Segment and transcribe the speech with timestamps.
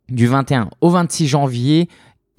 [0.10, 1.88] du 21 au 26 janvier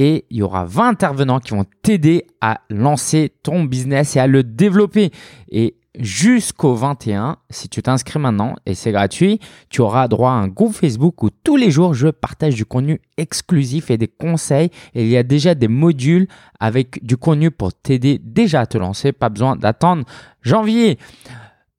[0.01, 4.27] et il y aura 20 intervenants qui vont t'aider à lancer ton business et à
[4.27, 5.11] le développer.
[5.51, 10.49] Et jusqu'au 21, si tu t'inscris maintenant et c'est gratuit, tu auras droit à un
[10.49, 14.71] groupe Facebook où tous les jours je partage du contenu exclusif et des conseils.
[14.95, 16.29] Et il y a déjà des modules
[16.61, 19.13] avec du contenu pour t'aider déjà à te lancer.
[19.13, 20.07] Pas besoin d'attendre
[20.41, 20.99] janvier.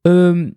[0.06, 0.48] Euh,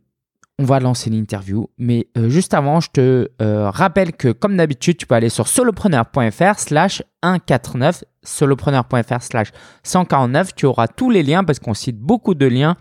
[0.57, 1.69] on va lancer l'interview.
[1.77, 5.47] Mais euh, juste avant, je te euh, rappelle que comme d'habitude, tu peux aller sur
[5.47, 9.51] solopreneur.fr slash 149, solopreneur.fr slash
[9.83, 10.55] 149.
[10.55, 12.77] Tu auras tous les liens parce qu'on cite beaucoup de liens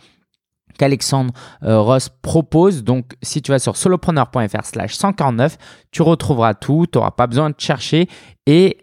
[0.78, 1.32] qu'Alexandre
[1.64, 2.84] euh, Ross propose.
[2.84, 5.56] Donc, si tu vas sur solopreneur.fr slash 149,
[5.90, 6.86] tu retrouveras tout.
[6.90, 8.08] Tu n'auras pas besoin de chercher.
[8.46, 8.78] Et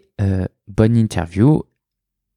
[0.68, 1.64] bonne interview.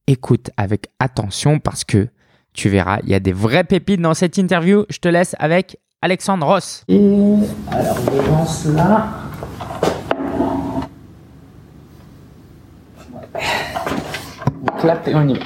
[0.08, 2.08] Écoute avec attention parce que
[2.54, 4.86] tu verras, il y a des vraies pépites dans cette interview.
[4.90, 6.84] Je te laisse avec Alexandre Ross.
[6.88, 7.36] Et
[7.72, 9.08] alors je lance là.
[14.62, 15.46] On clap et on y va.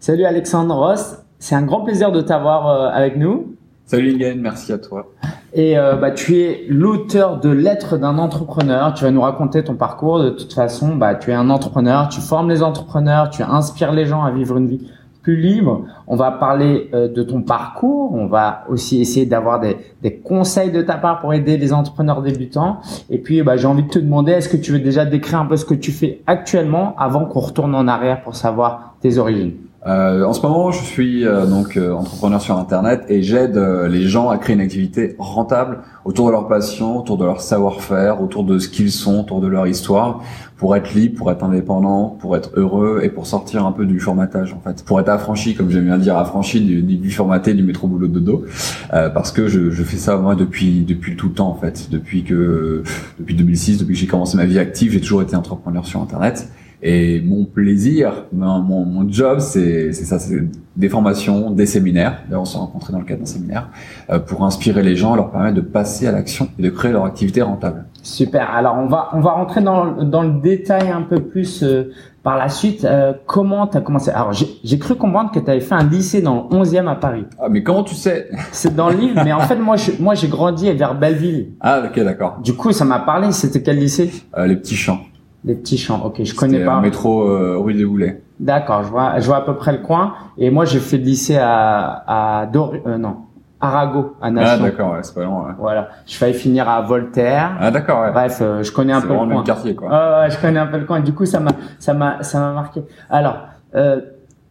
[0.00, 3.56] Salut Alexandre Ross, c'est un grand plaisir de t'avoir euh, avec nous.
[3.86, 5.06] Salut Lingen, merci à toi.
[5.54, 8.92] Et euh, bah, tu es l'auteur de Lettres d'un entrepreneur.
[8.92, 10.22] Tu vas nous raconter ton parcours.
[10.22, 14.04] De toute façon, bah, tu es un entrepreneur, tu formes les entrepreneurs, tu inspires les
[14.04, 14.90] gens à vivre une vie
[15.24, 15.86] plus libre.
[16.06, 18.12] On va parler euh, de ton parcours.
[18.12, 19.76] On va aussi essayer d'avoir des,
[20.22, 22.78] conseils de ta part pour aider les entrepreneurs débutants.
[23.10, 25.46] Et puis, bah, j'ai envie de te demander, est-ce que tu veux déjà décrire un
[25.46, 29.54] peu ce que tu fais actuellement avant qu'on retourne en arrière pour savoir tes origines?
[29.86, 34.28] Euh, en ce moment, je suis euh, donc entrepreneur sur Internet et j'aide les gens
[34.28, 38.58] à créer une activité rentable autour de leur passion, autour de leur savoir-faire, autour de
[38.58, 40.22] ce qu'ils sont, autour de leur histoire,
[40.56, 43.98] pour être libre, pour être indépendant, pour être heureux et pour sortir un peu du
[44.00, 47.62] formatage en fait, pour être affranchi, comme j'aime bien dire, affranchi du, du, formaté, du
[47.62, 48.44] métro boulot dodo,
[48.90, 52.22] parce que je, je, fais ça moi depuis depuis tout le temps en fait, depuis
[52.22, 52.82] que
[53.18, 56.48] depuis 2006, depuis que j'ai commencé ma vie active, j'ai toujours été entrepreneur sur Internet.
[56.86, 60.42] Et mon plaisir, mon, mon job, c'est ça, c'est
[60.76, 62.22] des formations, des séminaires.
[62.30, 63.70] On s'est rencontrés dans le cadre d'un séminaire
[64.10, 67.06] euh, pour inspirer les gens, leur permettre de passer à l'action et de créer leur
[67.06, 67.86] activité rentable.
[68.04, 68.54] Super.
[68.54, 71.90] Alors, on va on va rentrer dans, dans le détail un peu plus euh,
[72.22, 72.84] par la suite.
[72.84, 74.10] Euh, comment tu as commencé?
[74.10, 77.24] Alors, j'ai cru comprendre que tu avais fait un lycée dans le 11e à Paris.
[77.40, 78.28] Ah, mais comment tu sais?
[78.52, 81.52] C'est dans le livre, mais en fait, moi, je, moi, j'ai grandi vers Belleville.
[81.60, 82.38] Ah, ok, d'accord.
[82.42, 83.32] Du coup, ça m'a parlé.
[83.32, 84.10] C'était quel lycée?
[84.46, 85.00] Les Petits Champs.
[85.46, 86.00] Les petits champs.
[86.04, 86.80] Ok, je connais pas.
[86.80, 88.22] métro euh, rue des Boulets.
[88.40, 90.14] D'accord, je vois, je vois à peu près le coin.
[90.38, 93.16] Et moi, j'ai fait le lycée à à Dor euh, non,
[93.64, 94.58] Arago à Nation.
[94.60, 95.48] Ah d'accord, ouais, c'est pas loin.
[95.48, 95.54] Ouais.
[95.58, 97.52] Voilà, je failli finir à Voltaire.
[97.60, 98.02] Ah d'accord.
[98.02, 98.12] Ouais.
[98.12, 99.26] Bref, euh, je connais un peu le coin.
[99.26, 100.28] le quartier quoi.
[100.28, 101.00] Je connais un peu le coin.
[101.00, 102.82] Du coup, ça m'a ça m'a ça m'a marqué.
[103.10, 103.38] Alors,
[103.74, 104.00] euh,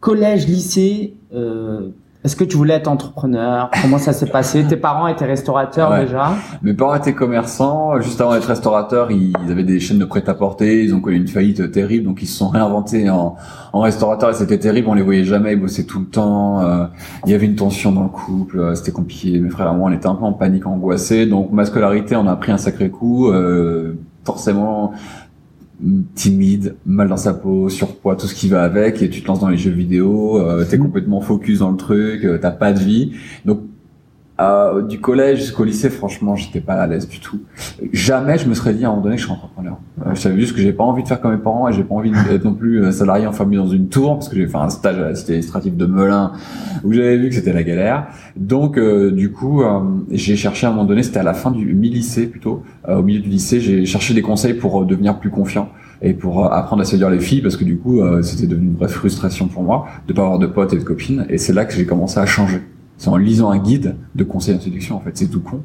[0.00, 1.16] collège, lycée.
[2.24, 3.70] Est-ce que tu voulais être entrepreneur?
[3.82, 4.64] Comment ça s'est passé?
[4.66, 6.32] Tes parents étaient restaurateurs déjà?
[6.62, 8.00] Mes parents étaient commerçants.
[8.00, 10.82] Juste avant d'être restaurateurs, ils avaient des chaînes de prêt-à-porter.
[10.84, 13.36] Ils ont connu une faillite terrible, donc ils se sont réinventés en,
[13.74, 14.88] en restaurateurs et c'était terrible.
[14.88, 16.62] On les voyait jamais, ils bossaient tout le temps.
[16.62, 16.86] Euh,
[17.26, 19.38] il y avait une tension dans le couple, euh, c'était compliqué.
[19.38, 21.26] Mes frères et moi, on était un peu en panique, angoissés.
[21.26, 23.28] Donc ma scolarité, on a pris un sacré coup.
[23.28, 24.92] Euh, forcément
[26.14, 29.40] timide, mal dans sa peau, surpoids, tout ce qui va avec, et tu te lances
[29.40, 30.82] dans les jeux vidéo, euh, t'es mmh.
[30.82, 33.12] complètement focus dans le truc, euh, t'as pas de vie.
[33.44, 33.60] Donc
[34.40, 37.38] euh, du collège jusqu'au lycée, franchement, j'étais pas à l'aise du tout.
[37.92, 39.78] Jamais je me serais dit à un moment donné que je suis entrepreneur.
[40.04, 41.84] Euh, je savais juste que j'ai pas envie de faire comme mes parents et j'ai
[41.84, 44.56] pas envie d'être non plus euh, salarié enfermé dans une tour parce que j'ai fait
[44.56, 46.32] un stage à la cité administrative de Melun
[46.82, 48.08] où j'avais vu que c'était la galère.
[48.36, 49.62] Donc du coup,
[50.10, 53.20] j'ai cherché à un moment donné, c'était à la fin du mi-lycée plutôt, au milieu
[53.20, 55.68] du lycée, j'ai cherché des conseils pour devenir plus confiant
[56.02, 58.88] et pour apprendre à séduire les filles parce que du coup, c'était devenu une vraie
[58.88, 61.72] frustration pour moi de pas avoir de potes et de copines et c'est là que
[61.72, 62.60] j'ai commencé à changer.
[62.98, 65.12] C'est en lisant un guide de conseils d'introduction, en fait.
[65.14, 65.62] C'est tout con.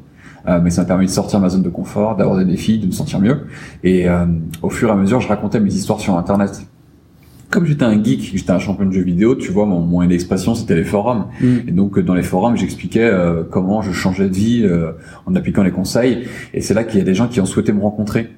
[0.48, 2.78] Euh, mais ça m'a permis de sortir de ma zone de confort, d'avoir des défis,
[2.78, 3.46] de me sentir mieux.
[3.84, 4.24] Et euh,
[4.62, 6.66] au fur et à mesure, je racontais mes histoires sur Internet.
[7.50, 10.54] comme j'étais un geek, j'étais un champion de jeux vidéo, tu vois, mon moyen d'expression
[10.54, 11.26] c'était les forums.
[11.40, 11.56] Mm.
[11.68, 14.92] Et donc dans les forums, j'expliquais euh, comment je changeais de vie euh,
[15.26, 16.26] en appliquant les conseils.
[16.54, 18.30] Et c'est là qu'il y a des gens qui ont souhaité me rencontrer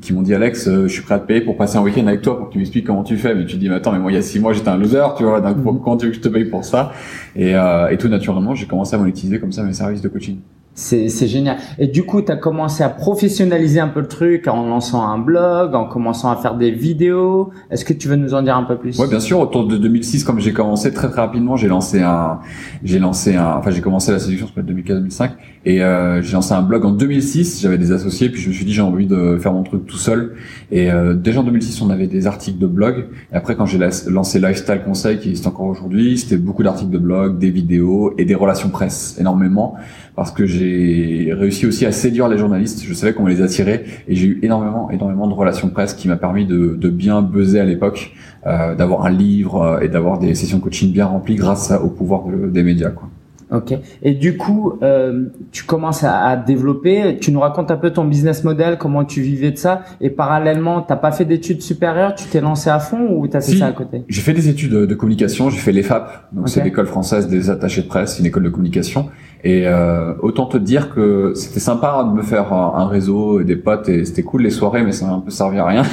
[0.00, 2.06] qui m'ont dit Alex, euh, je suis prêt à te payer pour passer un week-end
[2.06, 3.34] avec toi pour que tu m'expliques comment tu fais.
[3.34, 5.04] Mais tu dis mais attends, mais moi il y a six mois j'étais un loser,
[5.16, 5.80] tu vois, donc Mm.
[5.84, 6.92] comment tu veux que je te paye pour ça?
[7.36, 10.38] Et, euh, et tout naturellement, j'ai commencé à monétiser comme ça mes services de coaching.
[10.76, 11.58] C'est génial.
[11.78, 15.18] Et du coup, tu as commencé à professionnaliser un peu le truc en lançant un
[15.18, 17.50] blog, en commençant à faire des vidéos.
[17.70, 18.98] Est-ce que tu veux nous en dire un peu plus?
[18.98, 19.38] Ouais, bien sûr.
[19.38, 22.40] Autour de 2006, comme j'ai commencé très très rapidement, j'ai lancé un,
[22.82, 25.30] j'ai lancé un, enfin j'ai commencé la séduction, c'est 2004-2005,
[25.64, 27.62] et euh, j'ai lancé un blog en 2006.
[27.62, 29.96] J'avais des associés, puis je me suis dit j'ai envie de faire mon truc tout
[29.96, 30.34] seul.
[30.72, 33.06] Et euh, déjà en 2006, on avait des articles de blog.
[33.32, 36.98] Et après, quand j'ai lancé Lifestyle Conseil, qui existe encore aujourd'hui, c'était beaucoup d'articles de
[36.98, 39.76] blog, des vidéos et des relations presse, énormément,
[40.16, 42.84] parce que j'ai réussi aussi à séduire les journalistes.
[42.86, 46.16] Je savais qu'on les attirait, et j'ai eu énormément, énormément de relations presse qui m'a
[46.16, 48.12] permis de, de bien buzzer à l'époque
[48.46, 51.88] euh, d'avoir un livre euh, et d'avoir des sessions coaching bien remplies grâce à- au
[51.88, 52.90] pouvoir de- des médias.
[52.90, 53.08] Quoi.
[53.50, 53.74] Ok.
[54.02, 57.18] Et du coup, euh, tu commences à, à développer.
[57.20, 59.82] Tu nous racontes un peu ton business model, comment tu vivais de ça.
[60.00, 62.14] Et parallèlement, t'as pas fait d'études supérieures.
[62.14, 63.58] Tu t'es lancé à fond ou t'as fait Si.
[63.58, 64.02] ça à côté?
[64.08, 67.82] J'ai fait des études de, communication, j'ai fait l'EFAP, donc c'est l'école française des attachés
[67.82, 69.08] de presse, une école de communication.
[69.46, 73.44] Et euh, autant te dire que c'était sympa de me faire un, un réseau et
[73.44, 75.82] des potes et c'était cool les soirées, mais ça m'a un peu servi à rien.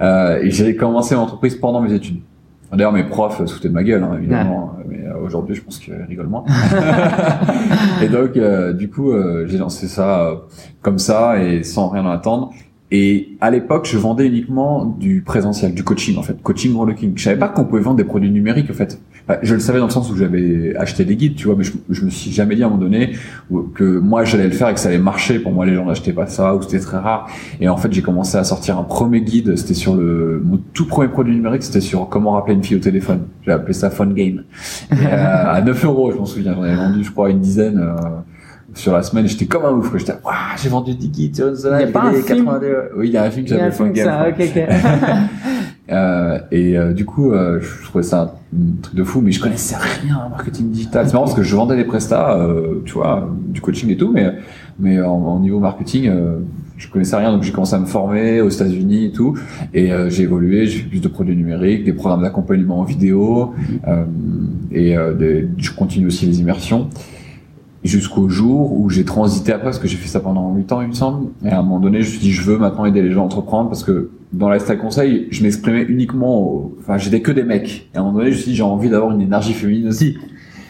[0.00, 2.20] Euh, et j'ai commencé l'entreprise pendant mes études.
[2.72, 4.76] D'ailleurs, mes profs se foutaient de ma gueule, hein, évidemment.
[4.86, 6.44] Mais euh, aujourd'hui, je pense qu'ils rigolent moins.
[8.02, 10.36] et donc, euh, du coup, euh, j'ai lancé ça euh,
[10.82, 12.52] comme ça et sans rien en attendre.
[12.90, 17.12] Et à l'époque, je vendais uniquement du présentiel, du coaching en fait, coaching relooking.
[17.16, 19.00] Je savais pas qu'on pouvait vendre des produits numériques en fait.
[19.28, 21.64] Enfin, je le savais dans le sens où j'avais acheté des guides, tu vois, mais
[21.64, 23.12] je, je me suis jamais dit à un moment donné
[23.74, 25.38] que moi j'allais le faire et que ça allait marcher.
[25.38, 27.28] Pour moi, les gens n'achetaient pas ça ou c'était très rare.
[27.60, 29.56] Et en fait, j'ai commencé à sortir un premier guide.
[29.56, 32.80] C'était sur le mon tout premier produit numérique, c'était sur comment rappeler une fille au
[32.80, 33.20] téléphone.
[33.44, 34.44] J'ai appelé ça Phone Game.
[34.92, 36.54] Et, euh, à 9 euros, je m'en souviens.
[36.54, 37.78] J'en avais vendu, je crois, une dizaine.
[37.78, 37.96] euh,
[38.74, 39.90] sur la semaine, j'étais comme un ouf.
[39.96, 41.80] J'étais, waouh, j'ai vendu 10 guides sur une semaine.
[41.80, 42.76] Il y a pas un film 82.
[42.96, 44.06] Oui, il y a un film qui s'appelle Phone Game.
[44.06, 44.26] ça.
[44.38, 45.08] je crois.
[45.90, 49.40] Euh, et euh, du coup, euh, je trouvais ça un truc de fou, mais je
[49.40, 51.06] connaissais rien en marketing digital.
[51.06, 54.12] C'est marrant parce que je vendais des prestats, euh, tu vois, du coaching et tout,
[54.12, 54.34] mais
[54.78, 56.38] mais en, en niveau marketing, euh,
[56.76, 59.36] je connaissais rien, donc j'ai commencé à me former aux États-Unis et tout,
[59.74, 63.54] et euh, j'ai évolué, j'ai fait plus de produits numériques, des programmes d'accompagnement en vidéo,
[64.70, 66.88] et je continue aussi les immersions
[67.84, 70.88] jusqu'au jour où j'ai transité après, parce que j'ai fait ça pendant 8 ans, il
[70.88, 71.28] me semble.
[71.44, 73.22] Et à un moment donné, je me suis dit, je veux maintenant aider les gens
[73.22, 77.44] à entreprendre, parce que dans lifestyle conseil, je m'exprimais uniquement, au- enfin, j'étais que des
[77.44, 77.88] mecs.
[77.94, 79.88] Et à un moment donné, je me suis dit, j'ai envie d'avoir une énergie féminine
[79.88, 80.16] aussi.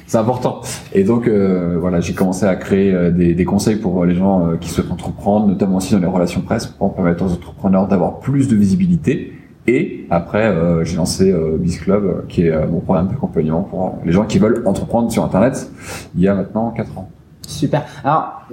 [0.07, 0.61] C'est important.
[0.95, 4.47] Et donc, euh, voilà, j'ai commencé à créer euh, des, des conseils pour les gens
[4.47, 8.19] euh, qui souhaitent entreprendre, notamment aussi dans les relations presse, pour permettre aux entrepreneurs d'avoir
[8.21, 9.33] plus de visibilité.
[9.69, 13.61] Et après, euh, j'ai lancé euh, Biz Club, euh, qui est euh, mon programme d'accompagnement
[13.61, 15.71] pour les gens qui veulent entreprendre sur Internet,
[16.17, 17.11] il y a maintenant 4 ans.
[17.47, 17.85] Super.
[18.03, 18.47] Alors,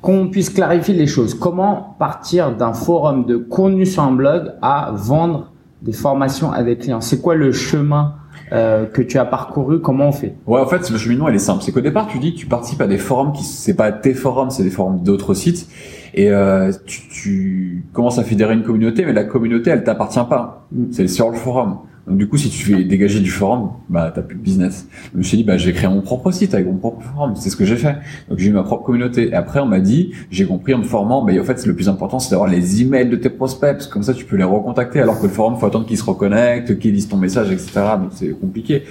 [0.00, 1.34] qu'on puisse clarifier les choses.
[1.34, 5.52] Comment partir d'un forum de contenu sur un blog à vendre
[5.82, 7.02] des formations à des clients?
[7.02, 8.14] C'est quoi le chemin
[8.52, 9.82] euh, que tu as parcouru?
[9.82, 10.34] Comment on fait?
[10.46, 11.62] Ouais, en fait, le cheminement, il est simple.
[11.62, 14.14] C'est qu'au départ, tu dis que tu participes à des forums qui, c'est pas tes
[14.14, 15.68] forums, c'est des forums d'autres sites.
[16.14, 20.66] Et euh, tu, tu commences à fédérer une communauté, mais la communauté, elle t'appartient pas.
[20.72, 20.84] Mm.
[20.92, 21.78] C'est sur le forum.
[22.06, 24.88] Donc du coup, si tu fais dégager du forum, bah t'as plus de business.
[25.12, 27.34] Je me suis dit, bah je vais créer mon propre site avec mon propre forum.
[27.36, 27.96] C'est ce que j'ai fait.
[28.28, 29.28] Donc j'ai eu ma propre communauté.
[29.28, 31.88] Et après, on m'a dit, j'ai compris en me formant, mais en fait, le plus
[31.88, 34.44] important, c'est d'avoir les emails de tes prospects, parce que comme ça, tu peux les
[34.44, 35.00] recontacter.
[35.00, 37.70] Alors que le forum, faut attendre qu'ils se reconnectent, qu'ils lisent ton message, etc.
[38.00, 38.82] Donc c'est compliqué.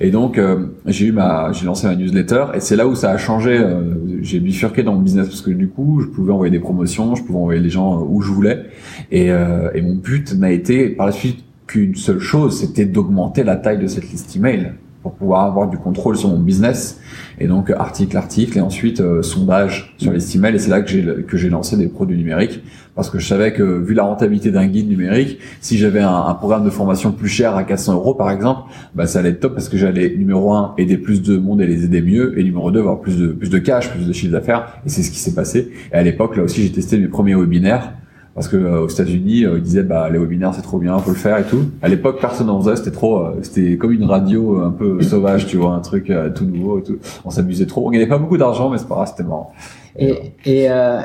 [0.00, 3.10] Et donc euh, j'ai eu ma, j'ai lancé ma newsletter, et c'est là où ça
[3.10, 3.58] a changé.
[3.58, 7.14] euh, j'ai bifurqué dans mon business parce que du coup, je pouvais envoyer des promotions,
[7.14, 8.64] je pouvais envoyer les gens euh, où je voulais.
[9.10, 13.44] Et, euh, et mon but n'a été par la suite qu'une seule chose, c'était d'augmenter
[13.44, 14.72] la taille de cette liste email
[15.02, 17.00] pour pouvoir avoir du contrôle sur mon business.
[17.38, 20.56] Et donc article, article, et ensuite euh, sondage sur les email.
[20.56, 22.62] Et c'est là que j'ai que j'ai lancé des produits numériques
[22.96, 26.34] parce que je savais que vu la rentabilité d'un guide numérique, si j'avais un, un
[26.34, 28.62] programme de formation plus cher à 400 euros par exemple,
[28.94, 31.66] bah ça allait être top parce que j'allais numéro un aider plus de monde et
[31.66, 34.32] les aider mieux, et numéro deux avoir plus de plus de cash, plus de chiffre
[34.32, 34.80] d'affaires.
[34.84, 35.70] Et c'est ce qui s'est passé.
[35.92, 37.92] Et à l'époque là aussi j'ai testé mes premiers webinaires
[38.38, 41.10] parce que euh, aux États-Unis euh, ils disaient bah les webinaires c'est trop bien, faut
[41.10, 41.72] le faire et tout.
[41.82, 45.02] À l'époque personne n'en faisait, c'était trop, euh, c'était comme une radio euh, un peu
[45.12, 46.98] sauvage, tu vois, un truc euh, tout nouveau et tout.
[47.24, 49.52] On s'amusait trop, on gagnait pas beaucoup d'argent mais c'est pas grave, c'était marrant.
[49.98, 51.00] Et, et euh,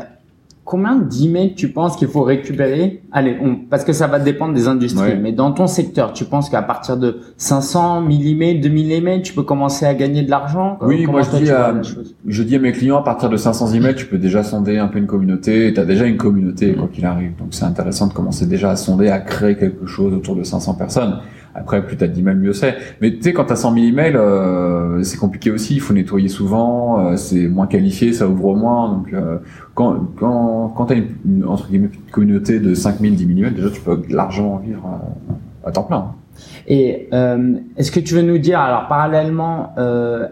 [0.66, 3.02] combien d'emails tu penses qu'il faut récupérer?
[3.12, 5.12] Allez, on, parce que ça va dépendre des industries.
[5.12, 5.20] Ouais.
[5.22, 9.34] Mais dans ton secteur, tu penses qu'à partir de 500, 1000 emails, 2000 emails, tu
[9.34, 10.78] peux commencer à gagner de l'argent?
[10.82, 11.74] Oui, Comment moi, je dis à-
[12.26, 14.88] Je dis à mes clients, à partir de 500 emails, tu peux déjà sonder un
[14.88, 15.74] peu une communauté.
[15.74, 16.76] Tu as déjà une communauté, Mm.
[16.76, 17.32] quoi qu'il arrive.
[17.38, 20.76] Donc, c'est intéressant de commencer déjà à sonder, à créer quelque chose autour de 500
[20.76, 21.18] personnes.
[21.56, 22.76] Après, plus t'as d'emails, mieux c'est.
[23.00, 25.76] Mais tu sais, quand t'as 100 000 emails, euh, c'est compliqué aussi.
[25.76, 27.00] Il faut nettoyer souvent.
[27.00, 28.90] euh, c'est moins qualifié, ça ouvre moins.
[28.90, 29.38] Donc, euh,
[29.76, 33.70] quand quand quand t'as une, entre guillemets communauté de 5 000, 10 000 emails, déjà
[33.70, 36.14] tu peux largement en vivre euh, à temps plein.
[36.68, 40.28] Et euh, est-ce que tu veux nous dire, alors parallèlement, euh,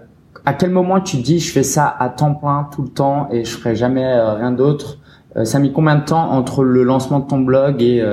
[0.46, 3.46] à quel moment tu dis je fais ça à temps plein tout le temps et
[3.46, 4.98] je ferai jamais rien d'autre?
[5.46, 8.04] Ça a mis combien de temps entre le lancement de ton blog et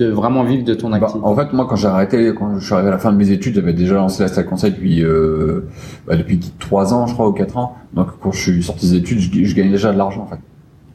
[0.00, 2.64] de vraiment vivre de ton Bah, activité en fait, moi, quand j'ai arrêté, quand je
[2.64, 5.04] suis arrivé à la fin de mes études, j'avais déjà lancé la Stack Conseil depuis
[5.04, 5.68] euh,
[6.06, 7.76] bah, depuis trois ans, je crois, ou quatre ans.
[7.92, 10.40] Donc, quand je suis sorti des études, je, je gagnais déjà de l'argent, en fait.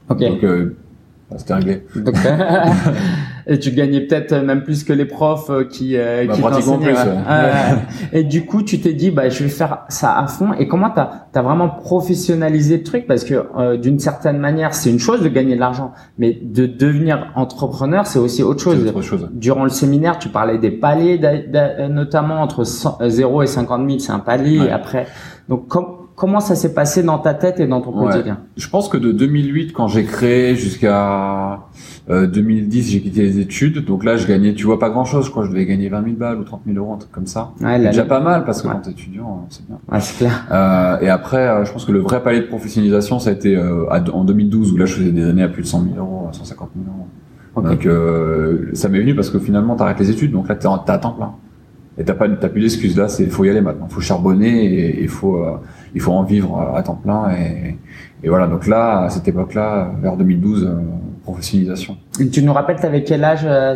[0.09, 0.19] Ok.
[0.31, 0.75] Donc, euh,
[1.29, 1.83] bah, c'était réglé.
[1.95, 2.15] Donc,
[3.48, 6.88] et tu gagnais peut-être même plus que les profs euh, qui, euh, Bah, qui t'enseignaient,
[6.94, 6.94] ouais.
[6.94, 7.78] ouais.
[8.14, 10.54] Et du coup, tu t'es dit, bah, je vais faire ça à fond.
[10.54, 13.08] Et comment t'as as vraiment professionnalisé le truc?
[13.08, 16.66] Parce que euh, d'une certaine manière, c'est une chose de gagner de l'argent, mais de
[16.66, 18.86] devenir entrepreneur, c'est aussi autre chose.
[18.88, 19.30] Autre chose.
[19.34, 21.20] Durant le séminaire, tu parlais des paliers,
[21.90, 24.60] notamment entre 100 euh, 0 et 50 000, c'est un palier.
[24.60, 24.70] Ouais.
[24.72, 25.08] Après,
[25.50, 28.12] donc com- comment ça s'est passé dans ta tête et dans ton Ouais.
[28.12, 28.39] quotidien?
[28.57, 31.60] Je pense que de 2008, quand j'ai créé, jusqu'à
[32.10, 33.84] euh, 2010, j'ai quitté les études.
[33.86, 35.25] Donc là, je gagnais, tu vois, pas grand-chose.
[35.25, 37.12] Je crois que je devais gagner 20 000 balles ou 30 000 euros, un truc
[37.12, 37.51] comme ça.
[37.62, 38.74] Ouais, la- déjà pas mal, parce que Ouais.
[38.75, 39.77] quand t'es étudiant, euh, c'est bien.
[39.91, 40.45] Ouais, c'est clair.
[40.51, 43.55] Euh, et après, euh, je pense que le vrai palier de professionnalisation, ça a été
[43.55, 45.95] euh, à- en 2012, où là, je faisais des années à plus de 100 000
[45.98, 47.07] euros, à 150 000 euros.
[47.55, 47.63] Ok.
[47.72, 50.98] Donc, euh, ça m'est venu parce que finalement, t'arrêtes les études, donc là, t'es à
[50.98, 51.31] temps plein.
[51.98, 52.98] Et t'as pas, t'as plus d'excuses.
[52.98, 53.88] Là, c'est, faut y aller maintenant.
[53.88, 55.51] Faut charbonner et il faut, euh,
[55.96, 57.32] il faut en vivre euh, à temps plein.
[57.32, 57.78] Et,
[58.24, 58.48] et voilà.
[58.48, 60.75] Donc là, à cette époque-là, vers 2012, euh,
[61.24, 61.98] professionnalisation.
[62.20, 63.74] Et Tu nous rappelles, t'avais quel âge euh,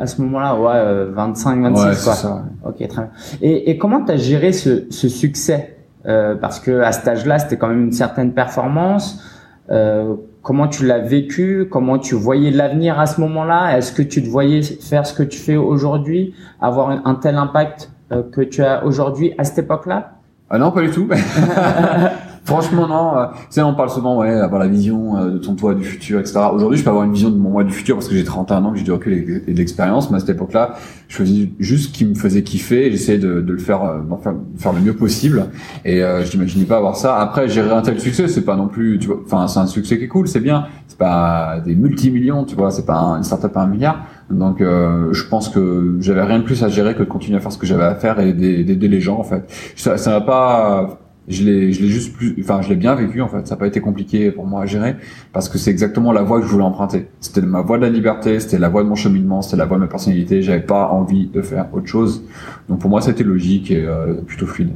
[0.00, 0.58] à ce moment-là?
[0.58, 2.12] Ouais, euh, 25, 26 ouais, quoi.
[2.14, 2.44] ça.
[2.66, 3.10] Ok, très bien.
[3.42, 5.76] Et, et comment t'as géré ce, ce succès?
[6.06, 9.22] Euh, Parce que à cet âge-là, c'était quand même une certaine performance.
[9.70, 11.66] Euh, comment tu l'as vécu?
[11.70, 13.78] Comment tu voyais l'avenir à ce moment-là?
[13.78, 17.90] Est-ce que tu te voyais faire ce que tu fais aujourd'hui, avoir un, tel impact
[18.32, 20.10] que tu as aujourd'hui à cette époque-là?
[20.50, 21.08] Ah non, pas du tout.
[22.60, 23.18] Franchement, non.
[23.18, 25.84] euh, Tu sais, on parle souvent, ouais, avoir la vision euh, de ton toi du
[25.84, 26.40] futur, etc.
[26.52, 28.64] Aujourd'hui, je peux avoir une vision de mon moi du futur parce que j'ai 31
[28.64, 29.12] ans, que j'ai du recul
[29.46, 30.10] et de l'expérience.
[30.10, 30.74] Mais à cette époque-là,
[31.08, 33.98] je faisais juste ce qui me faisait kiffer et j'essayais de, de le faire, euh,
[34.22, 35.46] faire, faire le mieux possible.
[35.84, 37.16] Et euh, je n'imaginais pas avoir ça.
[37.18, 39.98] Après, gérer un tel succès, c'est pas non plus, tu vois, enfin, c'est un succès
[39.98, 40.66] qui est cool, c'est bien.
[40.86, 44.04] C'est pas des multimillions, tu vois, c'est pas un- une startup à un milliard.
[44.30, 47.40] Donc, euh, je pense que j'avais rien de plus à gérer que de continuer à
[47.40, 49.44] faire ce que j'avais à faire et d'aider les gens, en fait.
[49.76, 53.28] Ça, ça pas, je l'ai, je l'ai juste plus, enfin, je l'ai bien vécu, en
[53.28, 53.46] fait.
[53.46, 54.96] Ça n'a pas été compliqué pour moi à gérer
[55.32, 57.08] parce que c'est exactement la voie que je voulais emprunter.
[57.20, 59.76] C'était ma voie de la liberté, c'était la voie de mon cheminement, c'était la voie
[59.78, 60.42] de ma personnalité.
[60.42, 62.24] J'avais pas envie de faire autre chose.
[62.68, 64.70] Donc, pour moi, c'était logique et euh, plutôt fluide.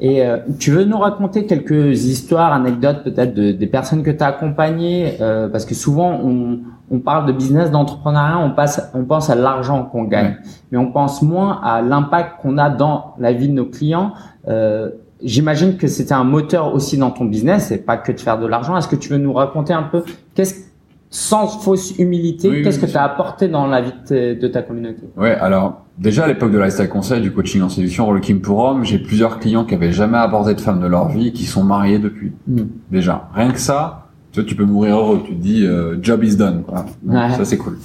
[0.00, 4.22] Et euh, tu veux nous raconter quelques histoires, anecdotes peut-être de, des personnes que tu
[4.22, 6.58] as accompagnées euh, Parce que souvent, on,
[6.90, 10.36] on parle de business, d'entrepreneuriat, on, passe, on pense à l'argent qu'on gagne, Ouais.
[10.72, 14.12] mais on pense moins à l'impact qu'on a dans la vie de nos clients.
[14.48, 14.90] Euh,
[15.22, 18.46] J'imagine que c'était un moteur aussi dans ton business, et pas que de faire de
[18.46, 18.76] l'argent.
[18.76, 20.02] Est-ce que tu veux nous raconter un peu,
[20.34, 20.54] qu'est-ce,
[21.08, 24.62] sans fausse humilité, Oui, oui, qu'est-ce que tu as apporté dans la vie de, ta
[24.62, 25.04] communauté?
[25.16, 28.84] Ouais, alors déjà à l'époque de lifestyle conseil, du coaching en séduction, Rolling pour hommes,
[28.84, 31.98] j'ai plusieurs clients qui avaient jamais abordé de femme de leur vie, qui sont mariés
[31.98, 32.32] depuis.
[32.46, 32.62] Mm.
[32.90, 35.22] Déjà, rien que ça, tu vois, tu peux mourir heureux.
[35.24, 36.62] Tu te dis euh, job is done.
[36.62, 36.84] Quoi.
[37.02, 37.34] Donc, Ouais.
[37.34, 37.78] Ça c'est cool.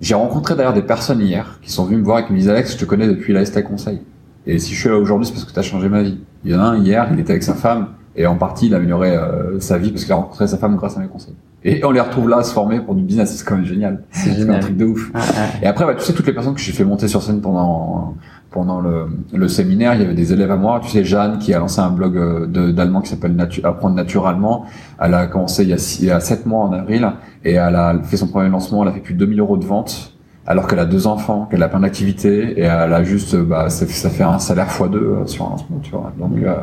[0.00, 2.48] J'ai rencontré d'ailleurs des personnes hier qui sont venues me voir et qui me disent
[2.48, 4.00] Alex, je te connais depuis lifestyle conseil.
[4.46, 6.18] Et si je suis là aujourd'hui, c'est parce que tu as changé ma vie.
[6.44, 8.74] Il y en a un hier, il était avec sa femme et en partie il
[8.74, 11.34] a amélioré euh, sa vie parce qu'il a rencontré sa femme grâce à mes conseils.
[11.64, 14.02] Et on les retrouve là à se former pour du business, c'est quand même génial.
[14.10, 15.12] C'est un truc de ouf.
[15.14, 15.40] Ah, ah.
[15.62, 18.14] Et après, bah, tu sais, toutes les personnes que j'ai fait monter sur scène pendant
[18.50, 20.80] pendant le, le séminaire, il y avait des élèves à moi.
[20.82, 24.66] Tu sais, Jeanne qui a lancé un blog euh, d'allemand qui s'appelle Natu- Apprendre naturellement.
[25.00, 27.08] Elle a commencé il y a, six- il y a sept mois en avril
[27.44, 28.82] et elle a fait son premier lancement.
[28.82, 30.11] Elle a fait plus de 2000 euros de vente
[30.46, 33.86] alors qu'elle a deux enfants, qu'elle a plein d'activités et elle a juste, bah, ça,
[33.86, 36.12] fait- ça fait un salaire x deux euh, sur un lancement, tu vois.
[36.18, 36.54] Donc euh,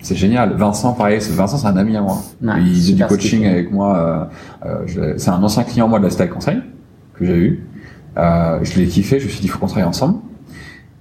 [0.00, 0.54] c'est génial.
[0.54, 1.20] Vincent, pareil.
[1.20, 2.18] c'est- Vincent, c'est un ami à moi.
[2.42, 4.28] Ouais, il faisait du coaching avec moi.
[4.64, 6.58] euh, euh, c'est un ancien client moi de la Style Conseil
[7.14, 7.64] que j'ai eu.
[8.16, 9.20] Euh, je l'ai kiffé.
[9.20, 10.18] Je me suis dit il faut qu'on travaille ensemble.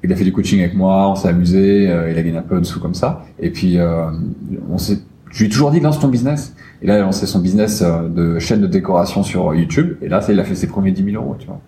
[0.04, 2.44] Il a fait du coaching avec moi, on s'est amusé, euh, il a gagné un
[2.44, 3.26] peu de sous comme ça.
[3.40, 4.06] Et puis euh,
[4.70, 5.00] on s'est,
[5.32, 6.56] je lui ai toujours dit lance ton business.
[6.84, 9.96] Et là il a lancé son business de chaîne de décoration sur YouTube.
[10.04, 11.60] Et là ça il a fait ses premiers 10 000 euros, tu vois.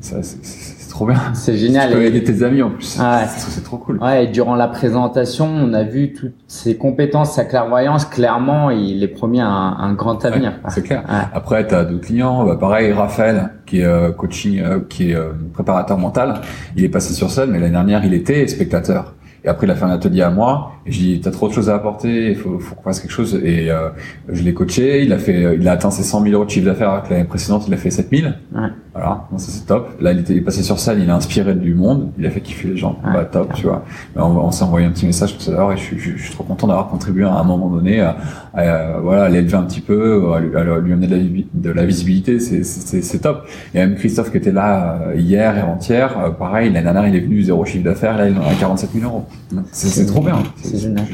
[0.00, 1.20] Ça, c'est, trop bien.
[1.34, 1.90] C'est génial.
[1.90, 2.98] Tu peux aider tes amis en plus.
[2.98, 3.26] Ouais.
[3.36, 3.98] C'est, trop cool.
[3.98, 8.04] Ouais, et durant la présentation, on a vu toutes ses compétences, sa clairvoyance.
[8.04, 10.52] Clairement, il est promis un, un grand avenir.
[10.64, 11.04] Ouais, c'est clair.
[11.08, 11.22] Ouais.
[11.32, 12.44] Après, tu as d'autres clients.
[12.44, 16.40] Bah, pareil, Raphaël, qui est euh, coaching, euh, qui est euh, préparateur mental.
[16.76, 19.14] Il est passé sur scène, mais l'année dernière, il était spectateur.
[19.44, 20.72] Et après, il a fait un atelier à moi.
[20.86, 22.30] Et je dis, t'as trop de choses à apporter.
[22.30, 23.38] Il faut, faut qu'on fasse quelque chose.
[23.44, 23.90] Et euh,
[24.28, 25.02] je l'ai coaché.
[25.02, 27.02] Il a fait, il a atteint ses 100 000 euros de chiffre d'affaires.
[27.10, 28.32] L'année précédente, il a fait 7 000.
[28.54, 28.68] Ouais.
[28.94, 29.88] Voilà, donc ça c'est top.
[30.00, 32.68] Là, il était passé sur scène, il a inspiré du monde, il a fait kiffer
[32.68, 32.96] les gens.
[33.04, 33.84] Ouais, bah top, tu vois.
[34.14, 36.22] On, on s'est envoyé un petit message tout à l'heure et je, suis- je, je
[36.22, 38.16] suis trop content d'avoir contribué à un moment donné à,
[38.54, 41.70] à, voilà, à l'élever un petit peu, à lui, à lui donner de la, de
[41.70, 43.46] la visibilité, c'est- top.
[43.74, 47.16] Et même Christophe qui était là euh, hier et avant-hier, euh, pareil, l'année dernière il
[47.16, 49.24] est venu zéro chiffre d'affaires, là il en a 47 000 euros.
[49.72, 50.36] C'est c'est trop bien.
[50.62, 51.04] C'est génial.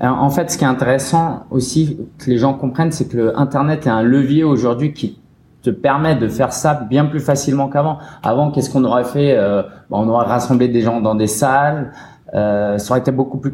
[0.00, 3.38] Alors, en fait, ce qui est intéressant aussi que les gens comprennent, c'est que le
[3.38, 5.18] Internet est un levier aujourd'hui qui
[5.66, 7.98] te permet de faire ça bien plus facilement qu'avant.
[8.22, 11.90] Avant, qu'est-ce qu'on aurait fait euh, bah, On aurait rassemblé des gens dans des salles.
[12.34, 13.52] Euh, ça aurait été beaucoup plus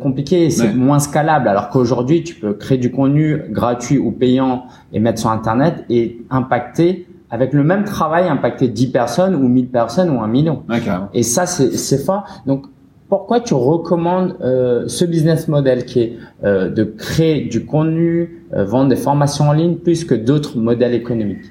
[0.00, 0.74] compliqué et c'est Ouais.
[0.74, 1.48] moins scalable.
[1.48, 6.18] Alors qu'aujourd'hui, tu peux créer du contenu gratuit ou payant et mettre sur Internet et
[6.30, 10.62] impacter avec le même travail, impacter 10 personnes ou 1000 personnes ou un million.
[10.84, 11.08] Carrément.
[11.14, 12.24] Et ça, c'est c'est fort.
[12.46, 12.66] Donc,
[13.08, 16.12] pourquoi tu recommandes euh, ce business model qui est
[16.44, 20.94] euh, de créer du contenu, euh, vendre des formations en ligne, plus que d'autres modèles
[20.94, 21.50] économiques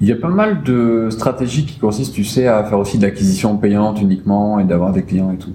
[0.00, 3.02] Il y a pas mal de stratégies qui consistent, tu sais, à faire aussi de
[3.04, 5.52] l'acquisition payante uniquement et d'avoir des clients et tout.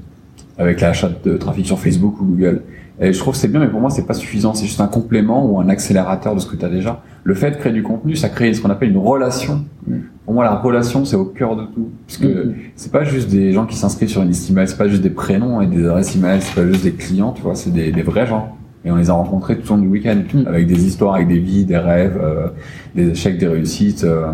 [0.57, 2.63] Avec l'achat de trafic sur Facebook ou Google.
[3.01, 4.53] Et je trouve que c'est bien, mais pour moi, c'est pas suffisant.
[4.53, 7.01] C'est juste un complément ou un accélérateur de ce que tu as déjà.
[7.23, 9.63] Le fait de créer du contenu, ça crée ce qu'on appelle une relation.
[9.87, 9.95] Mm.
[10.25, 11.89] Pour moi, la relation, c'est au cœur de tout.
[12.05, 12.55] Parce que Mm.
[12.75, 15.09] c'est pas juste des gens qui s'inscrivent sur une liste email, c'est pas juste des
[15.11, 18.01] prénoms et des adresses email, c'est pas juste des clients, tu vois, c'est des, des
[18.01, 18.57] vrais gens.
[18.85, 20.47] Et on les a rencontrés tout au long du week-end, Mm.
[20.47, 22.47] avec des histoires, avec des vies, des rêves, euh,
[22.95, 24.03] des échecs, des réussites.
[24.03, 24.27] euh,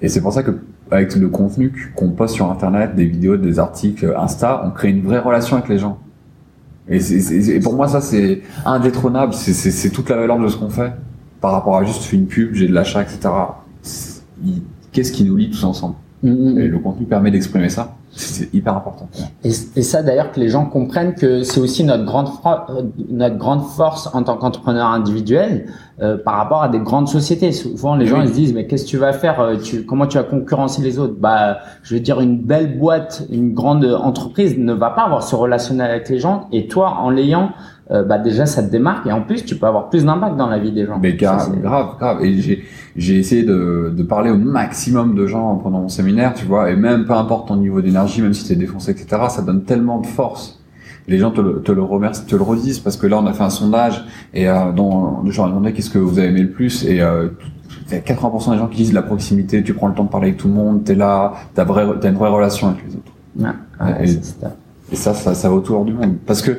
[0.00, 0.52] et c'est pour ça que
[0.90, 5.02] avec le contenu qu'on poste sur Internet, des vidéos, des articles, Insta, on crée une
[5.02, 5.98] vraie relation avec les gens.
[6.88, 9.32] Et, c'est- c'est- et pour moi, ça, c'est indétrônable.
[9.32, 10.92] C'est- C'est c'est toute la valeur de ce qu'on fait
[11.40, 13.30] par rapport à juste une pub, j'ai de l'achat, etc.
[14.92, 15.94] Qu'est-ce qui nous lie tous ensemble?
[16.22, 17.96] Mm, Et le contenu permet d'exprimer ça.
[18.14, 19.08] C'est hyper important.
[19.42, 23.36] Et, et ça, d'ailleurs, que les gens comprennent que c'est aussi notre grande, euh, notre
[23.36, 25.66] grande force en tant qu'entrepreneur individuel
[26.00, 27.52] euh, par rapport à des grandes sociétés.
[27.52, 30.06] Souvent, les gens ils se disent, mais qu'est-ce que tu vas faire euh, tu, Comment
[30.06, 31.14] tu vas concurrencer les autres?
[31.18, 35.34] Bah, je veux dire, une belle boîte, une grande entreprise ne va pas avoir ce
[35.34, 36.48] relationnel avec les gens.
[36.52, 37.50] Et toi, en l'ayant,
[37.92, 39.06] euh, bah déjà, ça te démarque.
[39.06, 40.98] Et en plus, tu peux avoir plus d'impact dans la vie des gens.
[41.00, 42.24] Mais Ça, grave, c'est- grave, grave.
[42.24, 42.64] Et j'ai,
[42.96, 46.76] j'ai essayé de, de parler au maximum de gens pendant mon séminaire, tu vois, et
[46.76, 50.06] même peu importe ton niveau d'énergie, même si t'es défoncé, etc., ça donne tellement de
[50.06, 50.58] force.
[51.08, 53.32] Les gens te le, te le remercient, te le redisent, parce que là, on a
[53.32, 56.84] fait un sondage, et euh, leur ai demandé qu'est-ce que vous avez aimé le plus,
[56.84, 57.28] et euh,
[57.90, 60.08] il y a 80% des gens qui disent la proximité, tu prends le temps de
[60.08, 63.12] parler avec tout le monde, t'es là, t'as, une vraie relation avec les autres.
[63.38, 64.20] Ouais, ouais, Et-.
[64.92, 66.16] Et ça, ça, ça va autour du monde.
[66.26, 66.52] Parce que,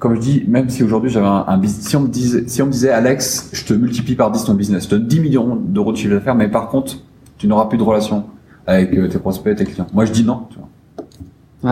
[0.00, 2.60] comme je dis, même si aujourd'hui j'avais un, un business, si on me disait, si
[2.62, 5.20] on me disait, Alex, je te multiplie par 10 ton business, je te donne 10
[5.20, 6.96] millions d'euros de chiffre d'affaires, mais par contre,
[7.38, 8.24] tu n'auras plus de relation
[8.66, 9.86] avec euh, tes prospects, tes clients.
[9.92, 10.68] Moi, je dis non, tu vois.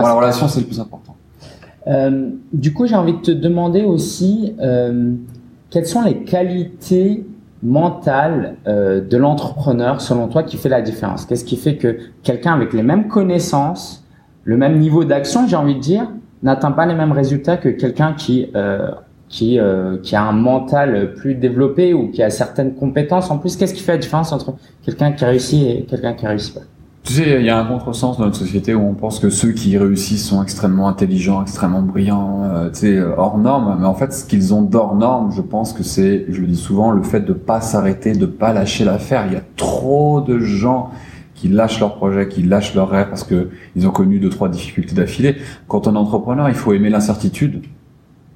[0.01, 1.15] La relation, c'est le plus important.
[1.87, 5.13] Euh, du coup, j'ai envie de te demander aussi euh,
[5.69, 7.25] quelles sont les qualités
[7.63, 11.25] mentales euh, de l'entrepreneur selon toi qui fait la différence?
[11.25, 14.05] Qu'est-ce qui fait que quelqu'un avec les mêmes connaissances,
[14.43, 16.07] le même niveau d'action, j'ai envie de dire,
[16.43, 18.91] n'atteint pas les mêmes résultats que quelqu'un qui euh,
[19.27, 23.55] qui euh, qui a un mental plus développé ou qui a certaines compétences en plus
[23.55, 26.61] Qu'est-ce qui fait la différence entre quelqu'un qui réussit et quelqu'un qui réussit pas?
[27.03, 29.51] Tu sais, il y a un contresens dans notre société où on pense que ceux
[29.51, 33.77] qui réussissent sont extrêmement intelligents, extrêmement brillants, euh, tu sais, hors normes.
[33.79, 36.57] Mais en fait, ce qu'ils ont d'hors normes, je pense que c'est, je le dis
[36.57, 39.25] souvent, le fait de pas s'arrêter, de pas lâcher l'affaire.
[39.27, 40.91] Il y a trop de gens
[41.39, 44.49] qui lâchent leur projet, qui lâchent leur rêve parce que ils ont connu deux, trois
[44.49, 45.37] difficultés d'affilée.
[45.69, 47.63] Quand on est entrepreneur, il faut aimer l'incertitude.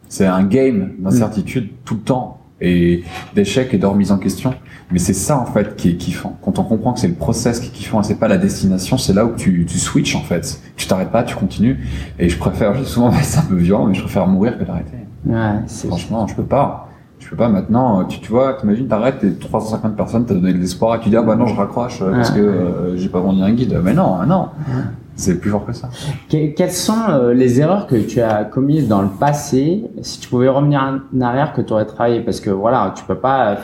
[0.08, 3.04] C'est un game d'incertitude tout le temps et
[3.36, 4.54] d'échecs et de remise en question.
[4.90, 6.38] Mais c'est ça en fait qui est kiffant.
[6.42, 8.98] Quand on comprend que c'est le process qui est kiffant et c'est pas la destination,
[8.98, 10.62] c'est là où tu, tu switches en fait.
[10.78, 11.86] Tu t'arrêtes pas, tu continues.
[12.20, 14.98] Et je préfère, souvent, c'est un peu violent, mais je préfère mourir que d'arrêter.
[15.26, 16.90] Ouais, Franchement, je peux pas.
[17.38, 18.06] Pas maintenant.
[18.06, 21.18] Tu, tu vois, t'imagines, t'arrêtes, t'es 350 personnes, t'as donné de l'espoir et tu dis,
[21.18, 23.80] ah bah non, je raccroche euh, parce que euh, j'ai pas vendu un guide.
[23.84, 24.48] Mais non, ah non.
[25.16, 25.90] C'est plus fort que ça.
[26.30, 29.84] Que- Quelles sont euh, les erreurs que tu as commises dans le passé?
[30.02, 33.16] Si tu pouvais revenir en arrière, que tu aurais travaillé, parce que voilà, tu peux
[33.20, 33.56] pas euh,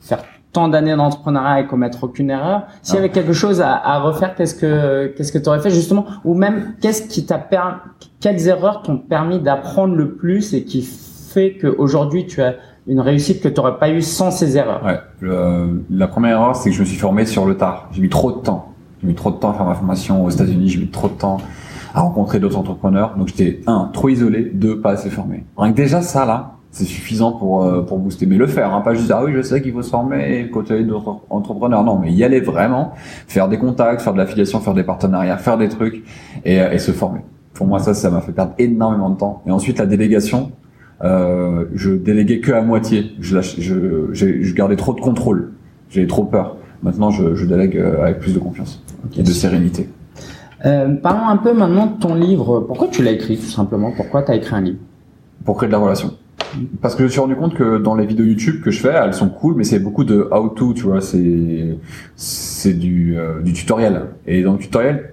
[0.00, 0.20] faire
[0.52, 2.62] tant d'années d'entrepreneuriat et commettre aucune erreur.
[2.80, 3.04] S'il y Non.
[3.04, 6.06] avait quelque chose à, à refaire, qu'est-ce que qu'est-ce que tu aurais fait justement?
[6.24, 7.72] Ou même qu'est-ce qui t'a permis
[8.20, 12.54] Quelles erreurs t'ont permis d'apprendre le plus et qui fait qu'aujourd'hui tu as
[12.86, 14.98] une réussite que tu n'aurais pas eu sans ces erreurs Ouais.
[15.20, 17.88] Le- la première erreur, c'est que je me suis formé sur le tard.
[17.92, 18.72] J'ai mis trop de temps.
[19.00, 20.68] J'ai mis trop de temps à faire ma formation aux États-Unis.
[20.68, 21.38] J'ai mis trop de temps
[21.94, 23.14] à rencontrer d'autres entrepreneurs.
[23.16, 25.44] Donc j'étais un, trop isolé, deux, pas assez formé.
[25.56, 28.26] Rien que déjà ça là, c'est suffisant pour euh, pour booster.
[28.26, 30.50] Mais le faire, hein, pas juste ah oui, je sais qu'il faut se former et
[30.50, 31.84] côtoyer d'autres entrepreneurs.
[31.84, 32.92] Non, mais y aller vraiment,
[33.28, 36.02] faire des contacts, faire de l'affiliation, faire des partenariats, faire des trucs
[36.44, 37.20] et, euh, et se former.
[37.52, 39.42] Pour moi, ça, ça m'a fait perdre énormément de temps.
[39.46, 40.50] Et ensuite, la délégation,
[41.02, 43.12] euh, je déléguais que à moitié.
[43.20, 43.74] Je, lâche- je,
[44.12, 45.50] j'ai- je gardais trop de contrôle.
[45.90, 46.56] J'avais trop peur.
[46.82, 48.82] Maintenant, je, je délègue euh, avec plus de confiance
[49.16, 49.88] et de sérénité.
[50.66, 52.60] Euh, parlons un peu maintenant de ton livre.
[52.60, 53.92] Pourquoi tu l'as écrit tout simplement?
[53.94, 54.78] Pourquoi tu as écrit un livre?
[55.44, 56.12] Pour créer de la relation.
[56.80, 58.92] Parce que je me suis rendu compte que dans les vidéos YouTube que je fais,
[58.94, 61.76] elles sont cool, mais c'est beaucoup de how to, tu vois, c'est
[62.16, 64.02] c'est du euh, du tutoriel.
[64.26, 65.12] Et dans le tutoriel,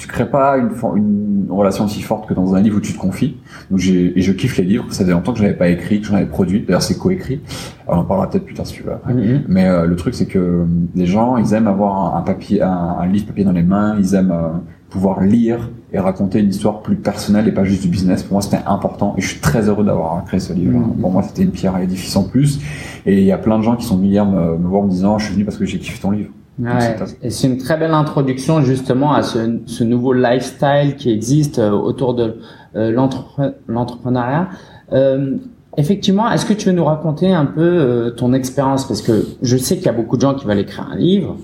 [0.00, 2.98] tu crées pas une, une relation aussi forte que dans un livre où tu te
[2.98, 3.36] confies.
[3.70, 4.86] Donc j'ai et je kiffe les livres.
[4.88, 6.62] Ça fait longtemps que je n'avais pas écrit, que j'en avais produit.
[6.66, 7.42] D'ailleurs c'est coécrit.
[7.86, 8.92] On en parlera peut-être plus tard si tu veux.
[8.92, 9.12] après.
[9.12, 9.42] Mhm.
[9.48, 12.96] Mais euh, le truc c'est que les gens ils aiment avoir un, un papier, un,
[12.98, 13.96] un livre papier dans les mains.
[13.98, 14.48] Ils aiment euh,
[14.88, 18.22] pouvoir lire et raconter une histoire plus personnelle et pas juste du business.
[18.22, 20.78] Pour moi, c'était important et je suis très heureux d'avoir créé ce livre.
[20.78, 20.96] Mhm.
[20.98, 22.58] Pour moi, c'était une pierre à l'édifice en plus.
[23.04, 24.86] Et il y a plein de gens qui sont venus hier me, me voir en
[24.86, 26.30] me disant, je suis venu parce que j'ai kiffé ton livre.
[26.60, 26.96] Ouais.
[27.22, 31.70] Et c'est une très belle introduction justement à ce, ce nouveau lifestyle qui existe euh,
[31.70, 32.36] autour de
[32.76, 34.48] euh, l'entrepre- l'entrepreneuriat.
[34.92, 35.36] Euh,
[35.76, 38.86] effectivement, est-ce que tu veux nous raconter un peu euh, ton expérience?
[38.86, 41.36] Parce que je sais qu'il y a beaucoup de gens qui veulent écrire un livre.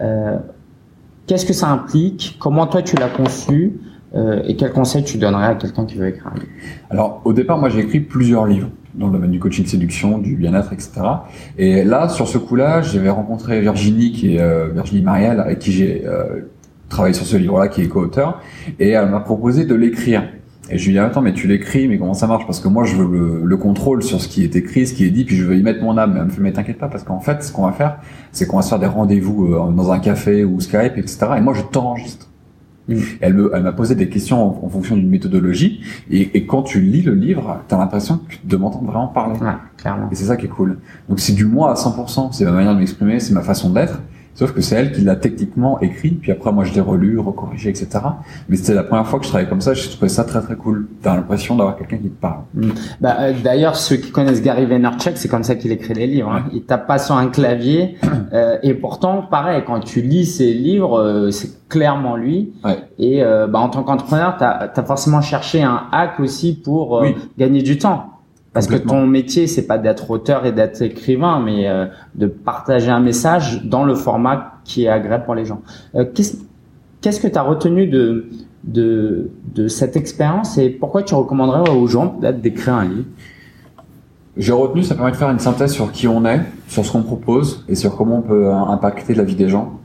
[0.00, 0.36] Euh,
[1.26, 2.36] Qu'est-ce que ça implique?
[2.40, 3.78] Comment toi tu l'as conçu?
[4.14, 6.52] Euh, Et quels conseils tu donnerais à quelqu'un qui veut écrire un livre?
[6.88, 10.36] Alors, au départ, moi, j'ai écrit plusieurs livres dans le domaine du coaching séduction, du
[10.36, 11.00] bien-être, etc.
[11.56, 15.72] Et là, sur ce coup-là, j'avais rencontré Virginie, qui est euh, Virginie Marielle, avec qui
[15.72, 16.48] j'ai euh,
[16.88, 18.40] travaillé sur ce livre-là, qui est co-auteur,
[18.78, 20.24] et elle m'a proposé de l'écrire.
[20.70, 22.44] Et je lui ai dit, attends, mais tu l'écris, mais comment ça marche?
[22.44, 25.06] Parce que moi, je veux le, le contrôle sur ce qui est écrit, ce qui
[25.06, 26.12] est dit, puis je veux y mettre mon âme.
[26.12, 27.98] Mais elle me fait, mais t'inquiète pas, parce qu'en fait, ce qu'on va faire,
[28.32, 31.18] c'est qu'on va se faire des rendez-vous euh, dans un café ou Skype, etc.
[31.38, 32.27] Et moi, je t'enregistre.
[33.20, 36.62] Elle me, elle m'a posé des questions en, en fonction d'une méthodologie, et, et quand
[36.62, 39.38] tu lis le livre, t'as l'impression que de m'entendre vraiment parler.
[39.40, 40.08] Ouais, clairement.
[40.10, 40.78] Et c'est ça qui est cool.
[41.08, 44.00] Donc c'est du moi à 100%, c'est ma manière de m'exprimer, c'est ma façon d'être.
[44.38, 47.70] Sauf que c'est elle qui l'a techniquement écrit, puis après moi je l'ai relu, recorrigé,
[47.70, 47.88] etc.
[48.48, 50.54] Mais c'était la première fois que je travaillais comme ça, je trouvais ça très très
[50.54, 50.86] cool.
[51.02, 52.42] T'as l'impression d'avoir quelqu'un qui te parle.
[53.00, 56.30] Bah, euh, D'ailleurs, ceux qui connaissent Gary Vaynerchuk, c'est comme ça qu'il écrit les livres.
[56.30, 56.44] Hein.
[56.52, 57.96] Il tape pas sur un clavier.
[58.32, 62.52] euh, et pourtant, pareil, quand tu lis ses livres, euh, c'est clairement lui.
[62.64, 62.78] Ouais.
[62.98, 67.02] Et euh, bah, en tant qu'entrepreneur, tu as, forcément cherché un hack aussi pour euh,
[67.02, 67.16] Oui.
[67.36, 68.17] gagner du temps.
[68.58, 72.90] Parce que ton métier, c'est pas d'être auteur et d'être écrivain, mais euh, de partager
[72.90, 75.62] un message dans le format qui est agréable pour les gens.
[75.94, 76.04] Euh,
[77.00, 78.28] Qu'est-ce que tu as retenu de,
[78.64, 83.04] de, de cette expérience et pourquoi tu recommanderais aux gens peut-être d'écrire un livre?
[84.36, 87.02] J'ai retenu, ça permet de faire une synthèse sur qui on est, sur ce qu'on
[87.02, 89.78] propose et sur comment on peut euh, impacter la vie des gens.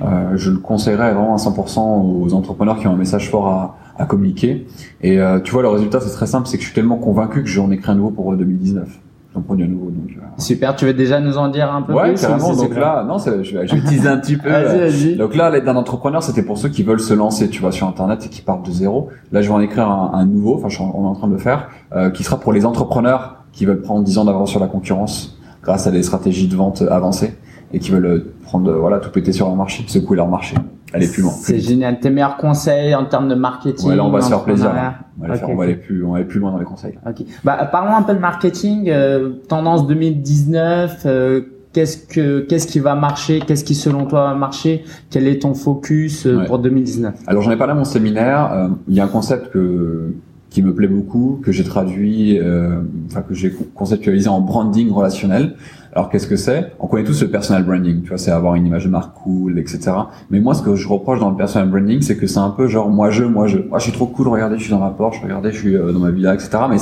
[0.00, 3.76] Euh, je le conseillerais vraiment à 100% aux entrepreneurs qui ont un message fort à,
[3.98, 4.66] à communiquer.
[5.02, 7.42] Et euh, tu vois, le résultat, c'est très simple, c'est que je suis tellement convaincu
[7.42, 8.88] que j'en écris un nouveau pour euh, 2019.
[9.34, 10.10] J'en produis un nouveau, donc...
[10.16, 12.54] euh, Super, tu veux déjà nous en dire un peu Ouais, plus carrément.
[12.54, 14.48] Donc là, non, je vais, je vais teaser un petit peu.
[14.48, 15.16] Vas-y, euh, vas-y.
[15.16, 17.88] Donc là, l'aide d'un entrepreneur, c'était pour ceux qui veulent se lancer, tu vois, sur
[17.88, 19.08] Internet et qui partent de zéro.
[19.32, 21.38] Là, je vais en écrire un, un nouveau, enfin, on est en train de le
[21.38, 24.66] faire, euh, qui sera pour les entrepreneurs qui veulent prendre 10 ans d'avance sur la
[24.68, 27.34] concurrence grâce à des stratégies de vente avancées
[27.72, 30.54] et qui veulent euh, prendre, euh, voilà, tout péter sur leur marché, secouer leur marché,
[30.94, 31.32] aller plus loin.
[31.32, 31.98] C'est génial.
[32.00, 34.70] Tes meilleurs conseils en termes de marketing Ouais, là, on va se faire plaisir.
[34.70, 35.68] On va, aller faire- Ok, on va ok.
[35.70, 36.98] aller plus, on va aller plus loin dans les conseils.
[37.08, 37.24] Ok.
[37.44, 38.88] Bah, parlons un peu de marketing.
[38.88, 41.02] euh, tendance 2019.
[41.06, 41.40] euh,
[41.72, 44.84] qu'est-ce que qu'est-ce qui va marcher Qu'est-ce qui selon toi va marcher?
[45.10, 46.46] Quel est ton focus euh, Ouais.
[46.46, 48.52] pour 2019 Alors j'en ai parlé à mon séminaire.
[48.52, 50.12] euh, Il y a un concept que
[50.50, 52.76] qui me plaît beaucoup, que j'ai traduit, euh,
[53.10, 55.56] enfin que j'ai co- conceptualisé en branding relationnel.
[55.96, 56.72] Alors qu'est-ce que c'est?
[56.80, 59.60] On connaît tous le personal branding, tu vois, c'est avoir une image de marque cool,
[59.60, 59.92] etc.
[60.28, 62.66] Mais moi, ce que je reproche dans le personal branding, c'est que c'est un peu
[62.66, 63.58] genre moi je, moi je.
[63.58, 64.26] Moi, je suis trop cool.
[64.26, 65.20] Regardez, je suis dans ma Porsche.
[65.22, 66.50] Regardez, je suis euh, dans ma villa, etc.
[66.68, 66.78] Mais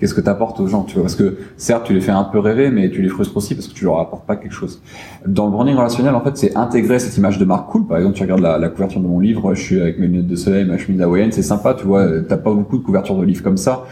[0.00, 1.02] qu'est-ce que t'apportes aux gens, tu vois?
[1.04, 3.68] Parce que certes, tu les fais un peu rêver, mais tu les frustres aussi parce
[3.68, 4.82] que tu leur apportes pas quelque chose.
[5.28, 7.86] Dans le branding relationnel, en fait, c'est intégrer cette image de marque cool.
[7.86, 10.26] Par exemple, tu regardes la, la couverture de mon livre, je suis avec mes lunettes
[10.26, 12.00] de soleil, ma chemise hawaïenne, c'est sympa, tu vois.
[12.00, 13.84] euh, T'as pas beaucoup de couvertures de livres comme ça.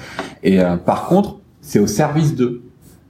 [0.42, 2.62] Et euh, par contre, c'est au service d'eux.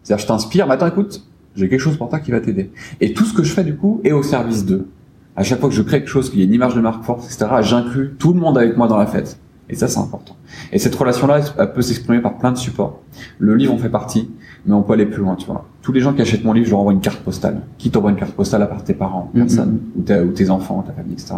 [0.02, 1.24] C'est-à-dire, je t'inspire, attends, écoute,
[1.56, 2.70] j'ai quelque chose pour toi qui va t'aider.
[3.00, 4.88] Et tout ce que je fais du coup est au service d'eux.
[5.36, 7.02] À chaque fois que je crée quelque chose, qu'il y a une image de marque
[7.04, 9.38] forte, etc., j'inclus tout le monde avec moi dans la fête.
[9.70, 10.36] Et ça, c'est important.
[10.72, 13.00] Et cette relation-là, elle peut s'exprimer par plein de supports.
[13.38, 14.30] Le livre en fait partie,
[14.66, 15.66] mais on peut aller plus loin, tu vois.
[15.80, 17.62] Tous les gens qui achètent mon livre, je leur envoie une carte postale.
[17.78, 19.40] Qui t'envoie une carte postale à part tes parents, Mhm.
[19.40, 21.34] personne, ou, ou tes enfants, ta famille, etc.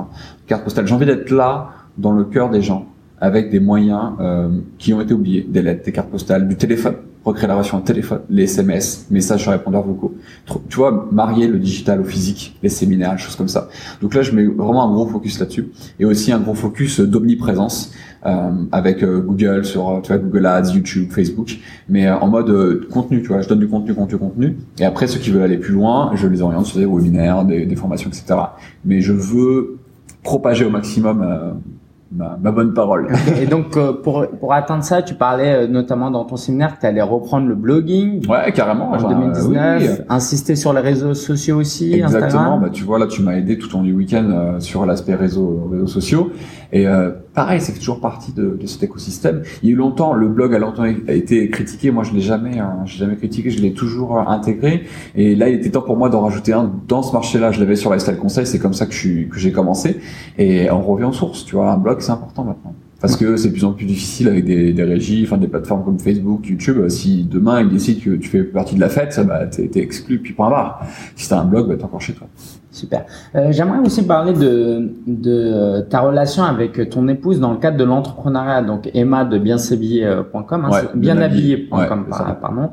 [0.47, 0.87] Carte postale.
[0.89, 2.87] J'ai envie d'être là, dans le cœur des gens,
[3.21, 4.49] avec des moyens euh,
[4.79, 8.21] qui ont été oubliés, des lettres, des cartes postales, du téléphone, recréer la relation téléphone,
[8.31, 10.15] les SMS, messages sur répondeurs vocaux.
[10.69, 13.69] Tu vois, marier le digital au physique, les séminaires, les choses comme ça.
[14.01, 17.07] Donc là, je mets vraiment un gros focus là-dessus, et aussi un gros focus euh,
[17.07, 17.93] d'omniprésence
[18.25, 21.59] euh, avec euh, Google sur tu vois Google Ads, YouTube, Facebook,
[21.89, 25.19] mais en mode contenu, tu vois, je donne du contenu, contenu, contenu, et après ceux
[25.19, 28.39] qui veulent aller plus loin, je les oriente sur des webinaires, des, formations, etc.
[28.85, 29.79] Mais je veux
[30.23, 31.61] propager au maximum
[32.13, 33.09] ma, ma bonne parole.
[33.41, 36.81] Et donc, euh, pour, pour atteindre ça, tu parlais euh, notamment dans ton séminaire que
[36.81, 38.27] tu allais reprendre le blogging.
[38.29, 38.91] Ouais, carrément.
[38.93, 40.05] En genre, 2019, euh, oui.
[40.09, 42.27] insister sur les réseaux sociaux aussi, Exactement.
[42.27, 42.61] Instagram.
[42.63, 45.15] Bah, tu vois, là, tu m'as aidé tout au long du week-end euh, sur l'aspect
[45.15, 46.31] réseaux, réseaux sociaux.
[46.73, 49.43] Et euh, pareil, c'est toujours partie de, de cet écosystème.
[49.63, 51.91] Il y a longtemps, le blog a longtemps été critiqué.
[51.91, 53.51] Moi, je l'ai jamais, hein, j'ai jamais critiqué.
[53.51, 54.85] Je l'ai toujours euh, intégré.
[55.15, 57.53] Et là, il était temps pour moi d'en rajouter un dans ce marché-là.
[57.53, 58.47] Je l'avais sur Lifestyle Conseil.
[58.47, 60.01] C'est comme ça que suis, que j'ai commencé.
[60.39, 61.45] Et on revient aux sources.
[61.45, 62.75] Tu vois, un blog, c'est important maintenant.
[63.07, 65.85] Parce que c'est de plus en plus difficile avec des, des régies, enfin des plateformes
[65.85, 66.79] comme Facebook, YouTube.
[66.79, 69.81] Euh, Si demain ils décident que tu fais partie de la fête, bah, t'es, t'es
[69.81, 70.81] exclu puis point barre.
[71.15, 72.27] Si t'as un blog, bah, t'es encore chez toi.
[72.73, 73.05] Super.
[73.35, 77.79] Euh, J'aimerais aussi parler de, de euh, ta relation avec ton épouse dans le cadre
[77.79, 78.63] de l'entrepreneuriat.
[78.63, 82.71] Donc Emma de biens'habiller.com, hein, Ouais, bienhabillé.com, par- pardon.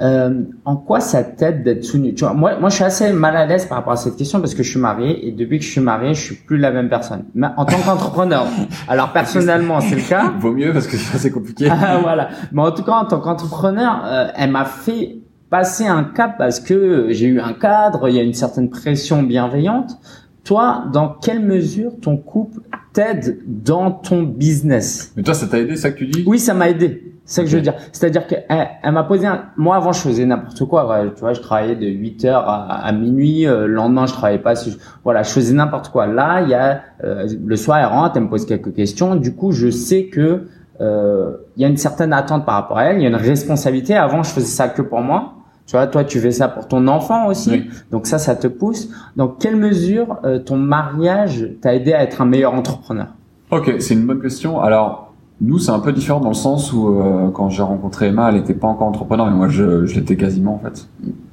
[0.00, 3.12] Euh, en quoi ça t'aide d'être sous nu Tu vois, moi, moi, je suis assez
[3.12, 5.58] mal à l'aise par rapport à cette question parce que je suis marié et depuis
[5.58, 7.24] que je suis marié, je suis plus la même personne.
[7.34, 8.46] Mais en tant qu'entrepreneur,
[8.88, 10.32] alors personnellement, c'est le cas.
[10.38, 11.68] Vaut mieux parce que sinon c'est compliqué.
[11.84, 12.28] Ah, voilà.
[12.52, 15.16] Mais en tout cas, en tant qu'entrepreneur, euh, elle m'a fait
[15.50, 19.22] passer un cap parce que j'ai eu un cadre, il y a une certaine pression
[19.22, 19.98] bienveillante.
[20.44, 22.60] Toi, dans quelle mesure ton couple
[22.92, 25.12] t'aide dans ton business?
[25.16, 26.24] Mais toi, ça t'a aidé, ça que tu dis?
[26.26, 27.08] Oui, ça m'a aidé.
[27.24, 27.74] C'est ça que je veux dire.
[27.92, 29.44] C'est-à-dire qu'elle elle, m'a posé un...
[29.56, 30.88] Moi, avant, je faisais n'importe quoi.
[30.90, 31.12] ouais.
[31.14, 33.46] Tu vois, je travaillais de 8 heures à, à minuit.
[33.46, 34.56] Euh, le lendemain, je travaillais pas.
[34.56, 36.08] Si je- Voilà, je faisais n'importe quoi.
[36.08, 36.82] Là, il y a...
[37.04, 39.14] euh, le soir, elle rentre, elle me pose quelques questions.
[39.14, 40.48] Du coup, je sais que
[40.80, 42.96] euh, il y a une certaine attente par rapport à elle.
[42.96, 43.94] Il y a une responsabilité.
[43.94, 45.34] Avant, je faisais ça que pour moi.
[45.66, 47.50] Tu vois, toi, tu fais ça pour ton enfant aussi.
[47.50, 47.70] Oui.
[47.90, 48.90] Donc ça, ça te pousse.
[49.16, 53.06] Dans quelle mesure euh, ton mariage t'a aidé à être un meilleur entrepreneur?
[53.50, 54.60] Ok, c'est une bonne question.
[54.60, 58.28] Alors, nous, c'est un peu différent dans le sens où euh, quand j'ai rencontré Emma,
[58.28, 60.88] elle n'était pas encore entrepreneur, mais moi, je, je l'étais quasiment en fait.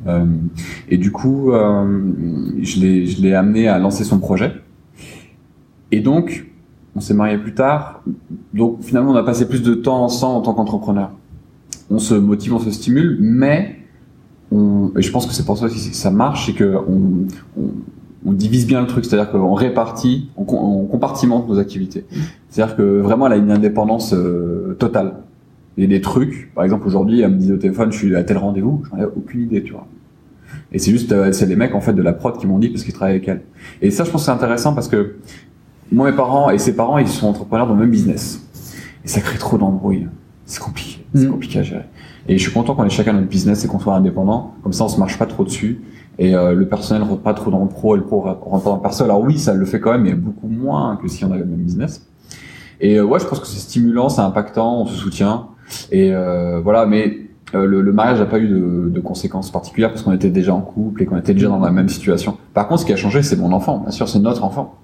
[0.07, 0.25] Euh,
[0.89, 4.53] et du coup, je l'ai, je l'ai amené à lancer son projet.
[5.91, 6.47] Et donc,
[6.95, 8.03] on s'est marié plus tard.
[8.53, 11.11] Donc, finalement, on a passé plus de temps ensemble en tant qu'entrepreneur.
[11.89, 13.78] On se motive, on se stimule, mais
[14.51, 17.27] on, et je pense que c'est pour ça aussi que ça marche, c'est que on,
[17.62, 17.69] on,
[18.25, 22.05] on divise bien le truc, c'est-à-dire qu'on répartit, on, com- on compartimente nos activités.
[22.49, 25.13] C'est-à-dire que vraiment, elle a une indépendance euh, totale.
[25.77, 28.15] Il y a des trucs, par exemple aujourd'hui, elle me dit au téléphone, je suis
[28.15, 29.88] à tel rendez-vous, j'en ai aucune idée, tu vois.
[30.71, 32.69] Et c'est juste, euh, c'est les mecs en fait de la prod qui m'ont dit
[32.69, 33.41] parce qu'ils travaillent avec elle.
[33.81, 35.15] Et ça, je pense que c'est intéressant parce que
[35.91, 38.43] moi, mes parents et ses parents, ils sont entrepreneurs dans le même business.
[39.05, 40.07] Et ça crée trop d'embrouilles.
[40.45, 41.31] C'est compliqué, c'est Mhm.
[41.31, 41.85] compliqué à gérer.
[42.29, 44.53] Et je suis content qu'on ait chacun notre business et qu'on soit indépendant.
[44.61, 45.81] Comme ça, on se marche pas trop dessus.
[46.19, 48.75] Et euh, le personnel rentre pas trop dans le pro et le pro rentre dans
[48.75, 49.03] le perso.
[49.03, 51.47] Alors oui, ça le fait quand même, mais beaucoup moins que si on avait le
[51.47, 52.07] même business.
[52.81, 55.47] Et euh, ouais, je pense que c'est stimulant, c'est impactant, on se soutient.
[55.91, 57.17] Et euh, voilà, mais
[57.55, 61.01] euh, le, mariage n'a pas eu de conséquences particulières parce qu'on était déjà en couple
[61.01, 62.37] et qu'on était déjà dans la même situation.
[62.53, 63.79] Par contre, ce qui a changé, c'est mon enfant.
[63.79, 64.77] Bien sûr, c'est notre enfant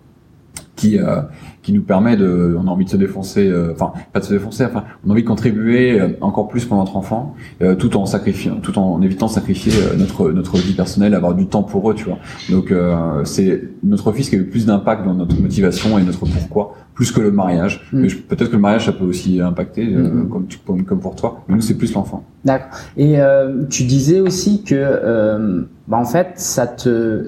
[0.85, 1.21] qui euh,
[1.61, 4.33] qui nous permet de, on a envie de se défoncer, euh, enfin pas de se
[4.33, 7.97] défoncer, enfin on a envie de contribuer euh, encore plus pour notre enfant, euh, tout
[7.97, 11.63] en sacrifiant, tout en évitant de sacrifier euh, notre notre vie personnelle, avoir du temps
[11.63, 12.19] pour eux, tu vois.
[12.49, 16.25] Donc euh, c'est notre fils qui a eu plus d'impact dans notre motivation et notre
[16.25, 17.87] pourquoi, plus que le mariage.
[17.93, 18.07] Mm.
[18.27, 20.29] Peut-être que le mariage ça peut aussi impacter, euh, Mm.
[20.29, 21.41] comme, tu- comme comme pour toi.
[21.47, 22.23] Mais nous c'est plus l'enfant.
[22.45, 22.69] D'accord.
[22.97, 27.25] Et euh, tu disais aussi que, euh, bah, en fait, ça te,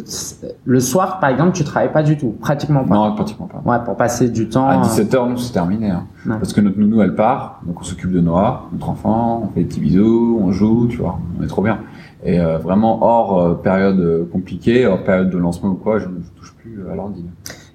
[0.65, 2.95] le soir, par exemple, tu travailles pas du tout, pratiquement pas.
[2.95, 3.61] Non, pratiquement pas.
[3.65, 4.67] Ouais, pour passer du temps.
[4.67, 5.89] À euh, 17h, nous, c'est terminé.
[5.89, 6.05] Hein.
[6.27, 9.61] Parce que notre nounou, elle part, donc on s'occupe de Noah, notre enfant, on fait
[9.61, 11.79] des petits bisous, on joue, tu vois, on est trop bien.
[12.23, 16.17] Et euh, vraiment, hors euh, période compliquée, hors période de lancement ou quoi, je ne
[16.37, 17.25] touche plus à l'ordi.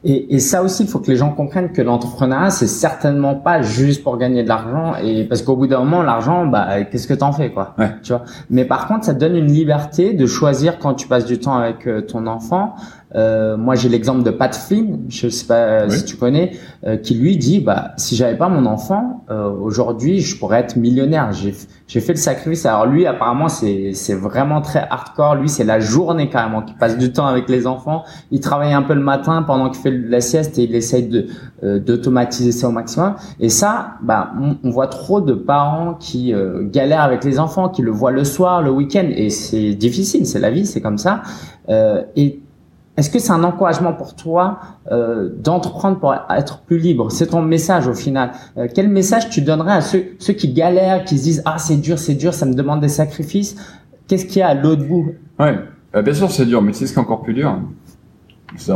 [0.04, 3.62] Et, et ça aussi, il faut que les gens comprennent que l'entrepreneuriat, c'est certainement pas
[3.62, 4.94] juste pour gagner de l'argent.
[5.02, 7.90] Et parce qu'au bout d'un moment, l'argent, bah, qu'est-ce que t'en fais, quoi Ouais.
[8.02, 8.22] Tu vois.
[8.50, 11.56] Mais par contre, ça te donne une liberté de choisir quand tu passes du temps
[11.56, 12.74] avec euh, ton enfant.
[13.14, 15.96] Euh, moi, j'ai l'exemple de Pat Flynn, je sais pas euh, Oui.
[15.98, 16.52] si tu connais,
[16.86, 20.76] euh, qui lui dit, bah, si j'avais pas mon enfant, euh, aujourd'hui, je pourrais être
[20.76, 21.30] millionnaire.
[21.32, 22.64] J'ai fait le sacrifice.
[22.64, 25.34] Alors lui, apparemment, c'est c'est vraiment très hardcore.
[25.36, 28.04] Lui, c'est la journée carrément qui passe du temps avec les enfants.
[28.30, 31.26] Il travaille un peu le matin pendant qu'il fait la sieste et il essaye de
[31.62, 33.14] euh, d'automatiser ça au maximum.
[33.40, 37.68] Et ça, bah, on, on voit trop de parents qui euh, galèrent avec les enfants,
[37.68, 40.26] qui le voient le soir, le week-end, et c'est difficile.
[40.26, 41.22] C'est la vie, c'est comme ça.
[41.68, 42.41] Euh, et
[42.96, 44.58] est-ce que c'est un encouragement pour toi
[44.90, 47.10] euh, d'entreprendre pour être plus libre?
[47.10, 48.32] C'est ton message au final.
[48.58, 51.76] Euh, quel message tu donnerais à ceux, ceux qui galèrent, qui se disent ah c'est
[51.76, 53.56] dur, c'est dur, ça me demande des sacrifices?
[54.08, 55.12] Qu'est-ce qu'il y a à l'autre bout?
[55.38, 55.58] Ouais,
[55.94, 57.58] Euh, bien sûr, c'est dur, mais tu sais ce qui est encore plus dur?
[58.56, 58.68] C'est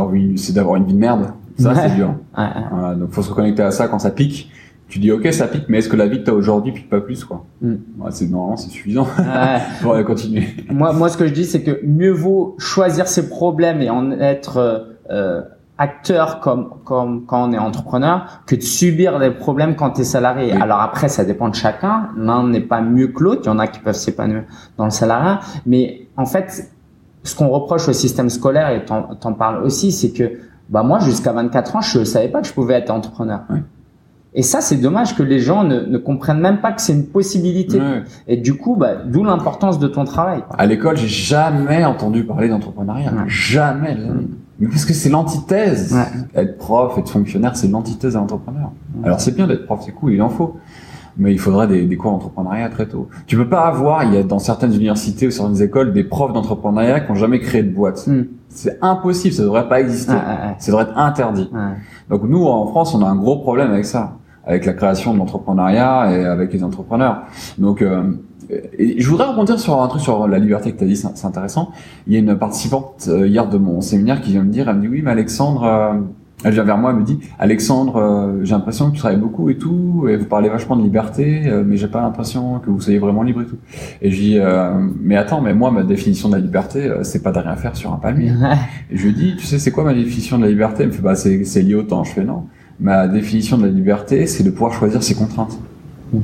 [0.53, 1.33] d'avoir une, vie de merde.
[1.59, 1.75] Ça, Ouais.
[1.75, 2.15] c'est dur.
[2.37, 4.49] Ouais, donc faut se reconnecter à ça quand ça pique.
[4.87, 7.01] Tu dis ok, ça pique, mais est-ce que la vie que t'as aujourd'hui pique pas
[7.01, 7.73] plus, quoi Mm.
[7.99, 9.57] Ouais, c'est normalement c'est suffisant Ouais.
[9.81, 10.47] pour aller continuer.
[10.69, 14.11] moi, moi, ce que je dis, c'est que mieux vaut choisir ses problèmes et en
[14.11, 15.41] être euh, euh,
[15.79, 20.03] acteur comme comme quand on est entrepreneur que de subir des problèmes quand tu es
[20.03, 20.51] salarié.
[20.53, 23.59] Alors après ça dépend de chacun, l'un n'est pas mieux que l'autre, il y en
[23.59, 24.43] a qui peuvent s'épanouir
[24.77, 26.71] dans le salariat, mais en fait
[27.23, 30.31] ce qu'on reproche au système scolaire et t'en en parles aussi, c'est que
[30.69, 33.41] bah moi jusqu'à 24 ans, je savais pas que je pouvais être entrepreneur.
[34.37, 37.07] Et ça, c'est dommage que les gens ne, ne, comprennent même pas que c'est une
[37.07, 37.81] possibilité.
[38.27, 40.43] Et du coup, bah, d'où l'importance de ton travail.
[40.55, 43.11] À l'école, j'ai jamais entendu parler d'entrepreneuriat.
[43.25, 43.97] Jamais.
[44.59, 45.97] Mais parce que c'est l'antithèse.
[46.35, 48.71] Être prof, être fonctionnaire, c'est l'antithèse à l'entrepreneur.
[49.03, 50.57] Alors c'est bien d'être prof, c'est cool, il en faut.
[51.19, 53.09] Mais il faudrait des, des cours d'entrepreneuriat très tôt.
[53.25, 56.31] Tu peux pas avoir, il y a dans certaines universités ou certaines écoles, des profs
[56.31, 58.05] d'entrepreneuriat qui ont jamais créé de boîte.
[58.05, 58.25] Mm.
[58.49, 60.13] C'est impossible, ça devrait pas exister.
[60.59, 61.49] Ça devrait être interdit.
[62.11, 65.19] Donc nous, en France, on a un gros problème avec ça avec la création de
[65.19, 67.23] l'entrepreneuriat et avec les entrepreneurs.
[67.57, 68.03] Donc, euh,
[68.79, 71.25] et je voudrais rebondir sur un truc sur la liberté que tu as dit, c'est
[71.25, 71.71] intéressant.
[72.07, 74.77] Il y a une participante euh, hier de mon séminaire qui vient me dire, elle
[74.77, 75.93] me dit oui, mais Alexandre, euh,
[76.45, 79.57] elle vient vers moi, elle me dit Alexandre, j'ai l'impression que tu travailles beaucoup et
[79.57, 83.23] tout, et vous parlez vachement de liberté, mais j'ai pas l'impression que vous soyez vraiment
[83.23, 83.57] libre et tout.
[84.03, 84.39] Et je dis
[85.01, 87.91] mais attends, mais moi ma définition de la liberté, c'est pas de rien faire sur
[87.91, 88.33] un palmier.
[88.91, 90.83] et je lui dis tu sais c'est quoi ma définition de la liberté?
[90.83, 92.03] Elle me fait bah c'est lié au temps.
[92.03, 92.43] Je fais non
[92.79, 95.57] ma définition de la liberté, c'est de pouvoir choisir ses contraintes.
[96.13, 96.19] Hmm.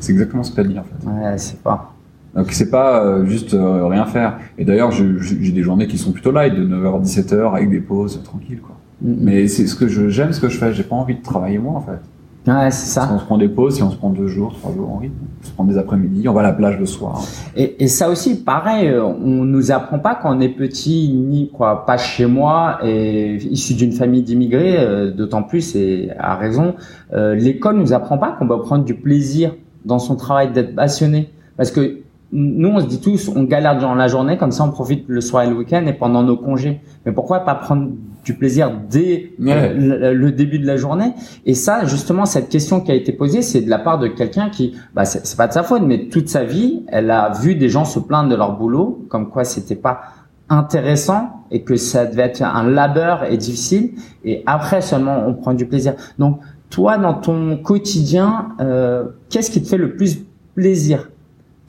[0.00, 1.06] C'est exactement ce que tu as dit en fait.
[1.06, 1.94] Ouais, c'est pas.
[2.34, 4.38] Donc c'est pas euh, juste euh, rien faire.
[4.56, 7.80] Et d'ailleurs, j'ai des journées qui sont plutôt light, de 9h à 17h avec des
[7.80, 8.76] pauses tranquilles quoi.
[9.02, 9.16] Hmm.
[9.20, 11.74] Mais c'est ce que j'aime ce que je fais, j'ai pas envie de travailler moi
[11.74, 12.00] en fait.
[12.46, 13.08] Ouais, c'est ça.
[13.12, 15.14] on se prend des pauses, si on se prend deux jours, trois jours en rythme,
[15.40, 17.22] on se prend des après-midi, on va à la plage le soir.
[17.54, 21.50] Et, et ça aussi, pareil, euh, on nous apprend pas quand on est petit, ni
[21.50, 26.74] quoi, pas chez moi, et issu d'une famille d'immigrés, euh, d'autant plus et à raison,
[27.12, 31.30] euh, l'école nous apprend pas qu'on va prendre du plaisir dans son travail, d'être passionné,
[31.56, 32.00] parce que
[32.32, 35.20] nous, on se dit tous, on galère durant la journée, comme ça on profite le
[35.20, 36.80] soir et le week-end et pendant nos congés.
[37.04, 37.90] Mais pourquoi pas prendre
[38.24, 41.12] du plaisir dès euh, le, début de la journée?
[41.44, 44.48] Et ça, justement, cette question qui a été posée, c'est de la part de quelqu'un
[44.48, 47.68] qui, bah, c'est pas de sa faute, mais toute sa vie, elle a vu des
[47.68, 50.00] gens se plaindre de leur boulot, comme quoi c'était pas
[50.48, 53.92] intéressant et que ça devait être un labeur et difficile.
[54.24, 55.94] Et après seulement, on prend du plaisir.
[56.18, 56.40] Donc,
[56.70, 61.10] toi, dans ton quotidien, euh, qu'est-ce qui te fait le plus plaisir?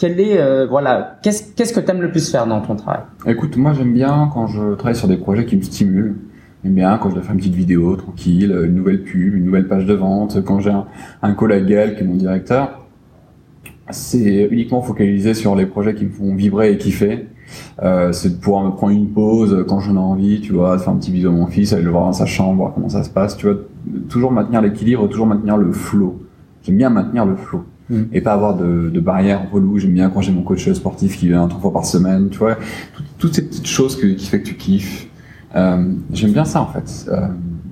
[0.03, 3.03] Quel est euh, voilà qu'est-ce qu'est-ce que tu aimes le plus faire dans ton travail?
[3.25, 6.17] Écoute, moi j'aime bien quand je travaille sur des projets qui me stimulent.
[6.61, 9.65] J'aime bien quand je dois faire une petite vidéo tranquille, une nouvelle pub, une nouvelle
[9.65, 10.87] page de vente, quand j'ai un,
[11.21, 12.85] un collègue qui est mon directeur.
[13.91, 17.29] C'est uniquement focalisé sur les projets qui me font vibrer et kiffer.
[17.81, 20.81] Euh, c'est de pouvoir me prendre une pause quand j'en ai envie, tu vois, de
[20.81, 22.89] faire un petit bisou à mon fils, aller le voir dans sa chambre, voir comment
[22.89, 23.55] ça se passe, tu vois,
[24.09, 26.23] toujours maintenir l'équilibre, toujours maintenir le flow.
[26.63, 27.63] J'aime bien maintenir le flow.
[27.93, 28.06] Mm.
[28.12, 29.77] et pas avoir de, de barrières relou.
[29.77, 32.58] J'aime bien quand j'ai mon coach sportif qui vient trois fois par semaine, tu vois,
[33.19, 35.08] toutes ces petites choses qui fait que tu kiffes.
[35.56, 37.06] Euh, J'aime bien ça en fait.
[37.10, 37.27] Euh,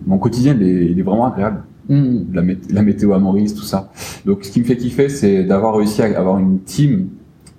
[0.05, 1.63] mon quotidien il est, il est vraiment agréable.
[1.89, 2.17] Mm.
[2.33, 3.91] La, la, météo à Maurice, tout ça.
[4.25, 7.09] Donc ce qui me fait kiffer, c'est d'avoir réussi à avoir une team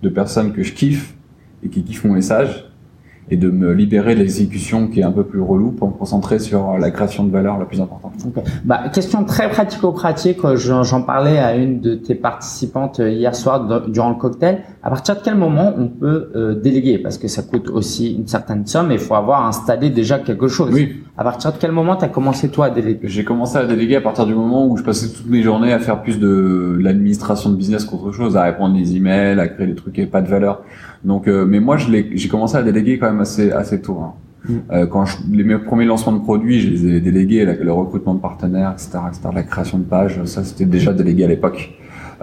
[0.02, 1.14] de personnes que je kiffe
[1.64, 2.71] et qui kiffent mon message
[3.32, 6.38] et de me libérer de l'exécution qui est un peu plus relou pour me concentrer
[6.38, 8.12] sur la création de valeur la plus importante.
[8.62, 14.16] Bah, question très pratico-pratique, j'en parlais à une de tes participantes hier soir durant le
[14.16, 14.64] cocktail.
[14.82, 16.98] À partir de quel moment on peut euh, déléguer?
[16.98, 20.48] Parce que ça coûte aussi une certaine somme et il faut avoir installé déjà quelque
[20.48, 20.70] chose.
[20.70, 21.02] Oui.
[21.16, 23.00] À partir de quel moment tu as commencé toi à déléguer?
[23.04, 25.78] J'ai commencé à déléguer à partir du moment où je passais toutes mes journées à
[25.78, 29.74] faire plus de l'administration de business qu'autre chose, à répondre des emails, à créer des
[29.74, 30.62] trucs qui n'avaient pas de valeur.
[31.04, 33.98] Donc, euh, mais moi, j'ai commencé à déléguer quand même assez assez tôt.
[34.02, 34.14] Hein.
[34.48, 34.54] Mm.
[34.72, 38.14] Euh, quand je, les mes premiers lancements de produits, je les ai délégués, le recrutement
[38.14, 41.72] de partenaires, etc., etc., la création de pages, ça c'était déjà délégué à l'époque.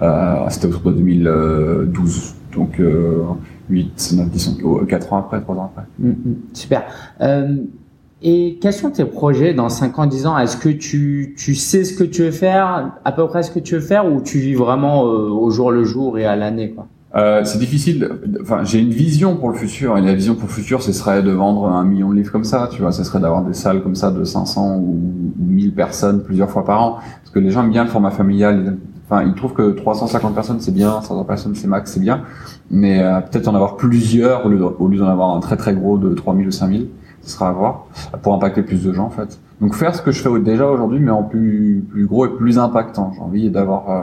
[0.00, 3.22] Euh, c'était autour de 2012, donc euh,
[3.68, 5.86] 8, 9, 10, 4 ans après, 3 ans après.
[5.98, 6.36] Mm, mm.
[6.52, 6.82] super.
[8.22, 10.38] Et quels sont tes projets dans 5 ans, 10 ans?
[10.38, 13.58] Est-ce que tu, tu sais ce que tu veux faire, à peu près ce que
[13.58, 16.70] tu veux faire, ou tu vis vraiment euh, au jour le jour et à l'année
[16.70, 16.86] quoi?
[17.16, 18.08] Euh, c'est difficile.
[18.40, 21.22] Enfin, j'ai une vision pour le futur, et la vision pour le futur, ce serait
[21.22, 22.68] de vendre un million de livres comme ça.
[22.70, 24.98] Tu vois, ce serait d'avoir des salles comme ça de 500 ou
[25.38, 28.76] 1000 personnes plusieurs fois par an, parce que les gens aiment bien le format familial.
[29.08, 32.22] Enfin, ils trouvent que 350 personnes c'est bien, 500 personnes c'est max, c'est bien,
[32.70, 36.14] mais euh, peut-être en avoir plusieurs au lieu d'en avoir un très très gros de
[36.14, 36.86] 3000 ou 5000,
[37.30, 37.86] ce sera à voir
[38.22, 39.38] pour impacter plus de gens en fait.
[39.60, 42.58] Donc faire ce que je fais déjà aujourd'hui, mais en plus plus gros et plus
[42.58, 43.12] impactant.
[43.14, 44.02] J'ai envie d'avoir euh,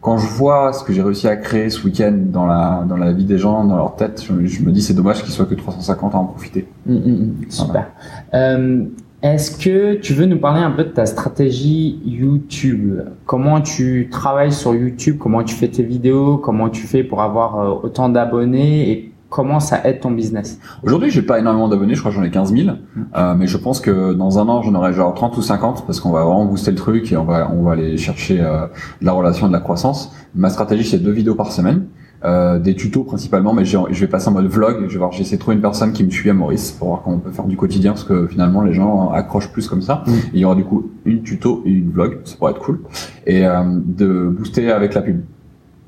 [0.00, 3.12] quand je vois ce que j'ai réussi à créer ce week-end dans la dans la
[3.12, 6.14] vie des gens, dans leur tête, je, me dis c'est dommage qu'il soit que 350
[6.14, 6.66] à en profiter.
[6.86, 7.34] Mm, mm, mm.
[7.50, 7.86] super.
[8.34, 8.84] Euh,
[9.22, 13.00] Est-ce que tu veux nous parler un peu de ta stratégie YouTube?
[13.26, 15.16] Comment tu travailles sur YouTube?
[15.18, 16.38] Comment tu fais tes vidéos?
[16.38, 18.90] Comment tu fais pour avoir euh, autant d'abonnés?
[18.90, 22.22] Et comment ça aide ton business Aujourd'hui, j'ai pas énormément d'abonnés, je crois que j'en
[22.22, 22.68] ai 15 000,
[23.16, 25.98] euh, mais je pense que dans un an, j'en aurai genre 30 ou 50 parce
[25.98, 28.68] qu'on va vraiment booster le truc et on va on va aller chercher euh,
[29.00, 30.14] de la relation, de la croissance.
[30.36, 31.86] Ma stratégie, c'est deux vidéos par semaine.
[32.24, 34.84] Euh, des tutos principalement, mais je vais passer en mode vlog.
[34.86, 37.02] Je vais voir, j'essaie de trouver une personne qui me suit à Maurice pour voir
[37.02, 40.04] comment on peut faire du quotidien, parce que finalement les gens accrochent plus comme ça.
[40.06, 40.12] Mm.
[40.32, 42.80] il y aura du coup une tuto et une vlog, ça pourrait être cool,
[43.26, 45.20] et euh, de booster avec la pub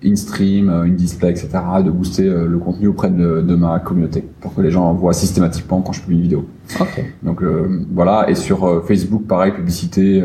[0.04, 1.48] in-stream, euh, in-display, etc.,
[1.84, 5.14] de booster euh, le contenu auprès de, de, ma communauté pour que les gens voient
[5.14, 6.46] systématiquement quand je publie une vidéo.
[6.80, 7.14] Ok.
[7.22, 10.22] Donc euh, voilà, et sur euh, Facebook, pareil, publicité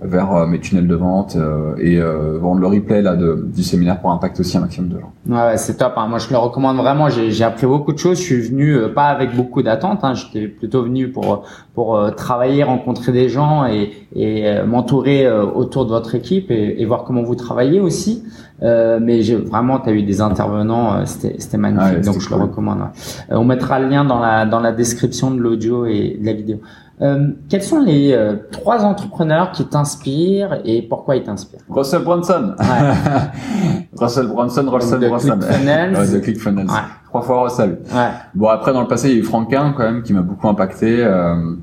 [0.00, 1.36] vers mes tunnels de vente
[1.78, 5.12] et vendre le replay là de, du séminaire pour impacter aussi un maximum de gens.
[5.28, 5.94] Ouais, c'est top.
[5.96, 6.06] Hein.
[6.08, 7.08] Moi, je le recommande vraiment.
[7.08, 8.18] J'ai appris beaucoup de choses.
[8.18, 10.00] Je suis venu pas avec beaucoup d'attentes.
[10.02, 10.14] Hein.
[10.14, 11.44] J'étais plutôt venu pour
[11.74, 17.04] pour travailler, rencontrer des gens et, et m'entourer autour de votre équipe et, et, voir
[17.04, 18.24] comment vous travaillez aussi.
[18.62, 22.28] Euh, mais j'ai vraiment, tu as eu des intervenants, euh, c'était magnifique, ouais, donc je
[22.28, 22.38] cool.
[22.38, 22.78] le recommande.
[22.78, 22.86] Ouais.
[23.30, 26.32] Euh, on mettra le lien dans la dans la description de l'audio et de la
[26.32, 26.60] vidéo.
[27.00, 31.60] Euh, quels sont les euh, trois entrepreneurs qui t'inspirent et pourquoi ils t'inspirent?
[31.68, 32.56] Russell Brunson.
[32.58, 33.84] Ouais.
[33.96, 35.36] Russell Brunson, Russell de Brunson.
[35.36, 36.66] De ClickFunnels.
[36.66, 36.80] Ouais.
[37.06, 37.78] Trois fois Russell.
[37.94, 38.08] Ouais.
[38.34, 40.48] Bon après dans le passé il y a eu Franquin quand même qui m'a beaucoup
[40.48, 40.96] impacté.
[40.98, 41.54] Euh,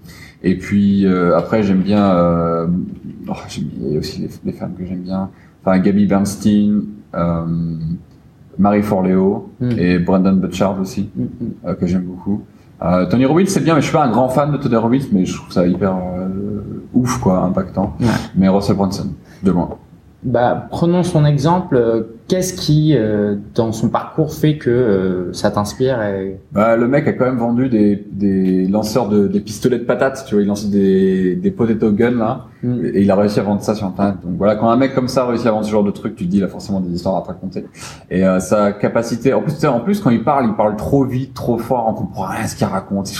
[0.42, 2.16] et puis après j'aime bien.
[3.28, 5.30] Oh, il y a aussi les, les femmes que j'aime bien.
[5.66, 6.82] Enfin Gabby Bernstein.
[7.16, 7.46] Euh,
[8.58, 9.70] Marie Forleo Mm.
[9.78, 11.28] et Brandon Butchard aussi Mm, mm.
[11.68, 12.44] euh, que j'aime beaucoup.
[12.82, 15.06] Euh, Tony Robbins c'est bien mais je suis pas un grand fan de Tony Robbins
[15.14, 16.28] mais je trouve ça hyper euh,
[16.94, 17.96] ouf quoi impactant.
[18.00, 18.08] Ouais.
[18.36, 19.08] Mais Russell Brunson
[19.44, 19.70] de loin.
[20.26, 21.78] Bah, prenons son exemple.
[21.78, 26.40] Euh, Qu'est-ce qui, euh, dans son parcours, fait que euh, ça t'inspire et...
[26.52, 30.26] Bah, le mec a quand même vendu des, des lanceurs de des pistolets de patates,
[30.28, 32.86] tu vois, il lançait des des potato guns là, Mm.
[32.94, 34.16] et il a réussi à vendre ça sur internet.
[34.24, 36.26] Donc voilà, quand un mec comme ça réussit à vendre ce genre de truc, tu
[36.26, 37.66] te dis il a forcément des histoires à te raconter.
[38.10, 41.34] Et euh, sa capacité, en plus, en plus quand il parle, il parle trop vite,
[41.34, 43.12] trop fort, on comprend rien à ce qu'il raconte.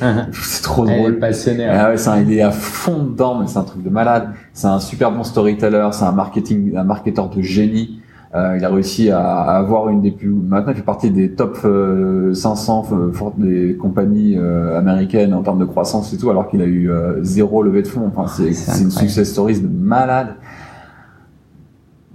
[0.32, 1.18] C'est trop Elle est drôle.
[1.18, 1.64] passionnée.
[1.66, 1.72] ouais.
[1.76, 4.30] Ah ouais, c'est un, il est à fond dedans, mais c'est un truc de malade.
[4.52, 8.00] C'est un super bon storyteller, c'est un marketing, un marketeur de génie.
[8.34, 10.28] Euh, il a réussi à, à avoir une des plus.
[10.28, 15.40] Maintenant, il fait partie des top euh, 500 euh, for- des compagnies euh, américaines en
[15.42, 18.10] termes de croissance et tout, alors qu'il a eu euh, zéro levée de fonds.
[18.14, 20.34] Enfin, c'est C'est une success stories de malade.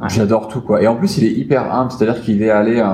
[0.08, 0.82] J'adore tout quoi.
[0.82, 2.86] Et en plus, il est hyper humble, c'est-à-dire qu'il est allé euh,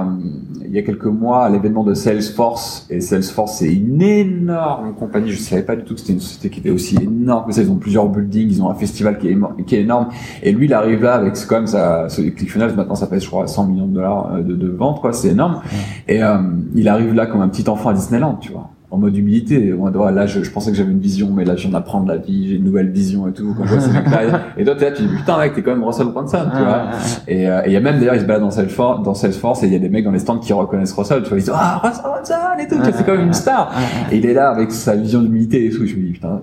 [0.69, 2.85] il y a quelques mois à l'événement de Salesforce.
[2.89, 5.31] Et Salesforce, c'est une énorme compagnie.
[5.31, 7.61] Je savais pas du tout que c'était une société qui était aussi énorme que ça.
[7.61, 10.09] Ils ont plusieurs buildings, ils ont un festival qui est, émo- qui est énorme.
[10.43, 12.75] Et lui, il arrive là avec quand même sa, ce ClickFunnels.
[12.75, 15.11] Maintenant, ça pèse, je crois, 100 millions de dollars euh, de, de ventes, quoi.
[15.13, 15.61] C'est énorme.
[16.07, 16.37] Et euh,
[16.75, 18.69] il arrive là comme un petit enfant à Disneyland, tu vois.
[18.91, 19.71] En mode humilité,
[20.13, 22.49] là, je, je pensais que j'avais une vision, mais là, je viens d'apprendre la vie,
[22.49, 23.53] j'ai une nouvelle vision et tout.
[23.55, 25.71] Quand je vois ces mecs-là, et toi, t'es là, tu dis, putain, mec, t'es quand
[25.71, 26.67] même Russell Brunson, tu vois.
[26.69, 27.19] Ah, ah, ah.
[27.27, 29.67] Et euh, il y a même d'ailleurs, ils se baladent dans Salesforce, dans Salesforce et
[29.67, 31.53] il y a des mecs dans les stands qui reconnaissent Russell, tu vois, ils disent
[31.53, 33.71] ah Russell Brunson et tout, c'est quand même une star.
[34.11, 35.85] Et il est là avec sa vision d'humilité et tout.
[35.85, 36.41] Je me dis putain,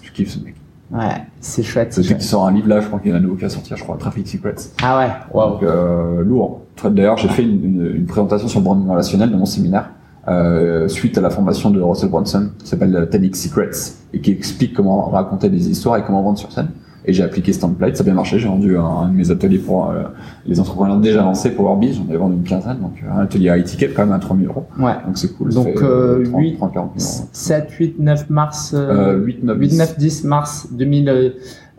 [0.00, 0.54] je kiffe ce mec.
[0.90, 1.92] Ouais, c'est chouette.
[1.92, 3.34] c'est Celui qui sort un livre là, je crois qu'il y en a un nouveau
[3.34, 4.54] qui va sortir, je crois, Traffic Secrets.
[4.82, 5.50] Ah ouais, waouh.
[5.52, 6.62] Donc euh, lourd.
[6.84, 9.90] D'ailleurs, j'ai fait une, une, une présentation sur le branding relationnel dans mon séminaire.
[10.26, 13.70] Euh, suite à la formation de Russell Brunson, qui s'appelle 10x Secrets,
[14.14, 16.68] et qui explique comment raconter des histoires et comment vendre sur scène.
[17.06, 18.38] Et j'ai appliqué ce template, ça a bien marché.
[18.38, 20.04] J'ai vendu un, un de mes ateliers pour euh,
[20.46, 21.96] les entrepreneurs déjà lancés pour Orbiz.
[21.98, 24.46] J'en ai vendu une quinzaine, donc euh, un atelier à ticket quand même à 3000
[24.46, 24.64] euros.
[24.78, 24.94] Ouais.
[25.06, 25.52] Donc c'est cool.
[25.52, 27.28] Donc, euh, 30, huit- 30, 40 000 euros.
[27.30, 28.72] 7, 8, 9 mars.
[28.74, 30.68] Euh, Euh, 8, 9, 8, 9, 10 mars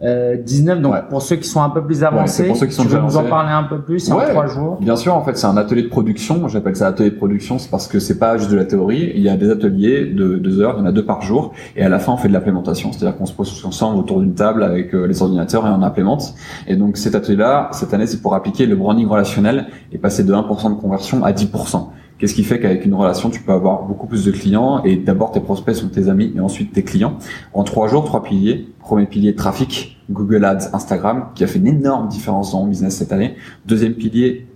[0.01, 0.81] 2019.
[0.81, 0.99] Donc, Ouais.
[1.09, 2.99] pour ceux qui sont un peu plus avancés, c'est pour ceux qui sont tu veux
[2.99, 4.29] nous en parler un peu plus en Ouais.
[4.29, 4.77] trois jours.
[4.81, 6.47] Bien sûr, en fait, c'est un atelier de production.
[6.47, 9.11] J'appelle ça atelier de production, c'est parce que c'est pas juste de la théorie.
[9.15, 11.53] Il y a des ateliers de deux heures, il y en a deux par jour,
[11.75, 12.91] et à la fin, on fait de l'implémentation.
[12.91, 15.81] C'est-à-dire qu'on se pose tous ensemble autour d'une table avec euh, les ordinateurs et on
[15.81, 16.33] implémente.
[16.67, 20.33] Et donc, cet atelier-là, cette année, c'est pour appliquer le branding relationnel et passer de
[20.33, 21.89] 1% de conversion à 10%.
[22.25, 25.31] Qu'est-ce qui fait qu'avec une relation, tu peux avoir beaucoup plus de clients et d'abord
[25.31, 27.19] tes prospects sont tes amis et ensuite tes clients.
[27.53, 28.67] En trois jours, trois piliers.
[28.79, 32.97] Premier pilier, trafic, Google Ads, Instagram, qui a fait une énorme différence dans mon business
[32.97, 33.35] cette année.
[33.67, 34.47] Deuxième pilier,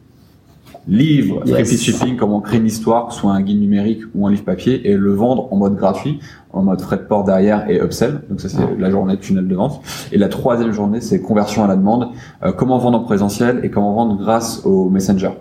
[0.90, 1.68] livre, Yes.
[1.68, 4.96] free shipping, comment créer une histoire, soit un guide numérique ou un livre papier, et
[4.98, 6.20] le vendre en mode gratuit,
[6.52, 8.22] en mode frais de port derrière et upsell.
[8.30, 8.70] Donc ça c'est Ah.
[8.78, 9.82] la journée de tunnel de vente.
[10.12, 12.10] Et la troisième journée c'est conversion à la demande,
[12.44, 15.32] euh, comment vendre en présentiel et comment vendre grâce au Messenger.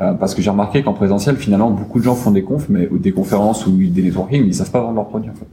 [0.00, 2.88] Euh, parce que j'ai remarqué qu'en présentiel finalement beaucoup de gens font des confs, mais
[2.90, 5.46] ou des conférences ou des networking, mais ils savent pas vendre leurs produits en fait.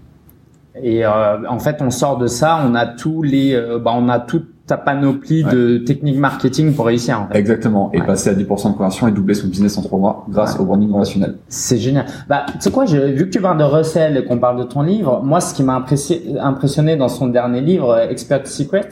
[0.81, 1.09] Et euh,
[1.49, 4.47] en fait, on sort de ça, on a tous les, euh, bah, on a toute
[4.69, 7.19] ta panoplie de techniques marketing pour réussir.
[7.21, 7.37] En fait.
[7.39, 7.89] Exactement.
[7.93, 8.05] Et Ouais.
[8.05, 10.61] passer à 10% de conversion et doubler son business en trois mois grâce Ouais.
[10.61, 11.35] au branding relationnel.
[11.47, 12.05] C'est génial.
[12.29, 14.63] Bah, tu sais quoi, je, vu que tu parles de Russell et qu'on parle de
[14.63, 18.89] ton livre, moi, ce qui m'a impressionné, impressionné dans son dernier livre, euh, Expert Secrets,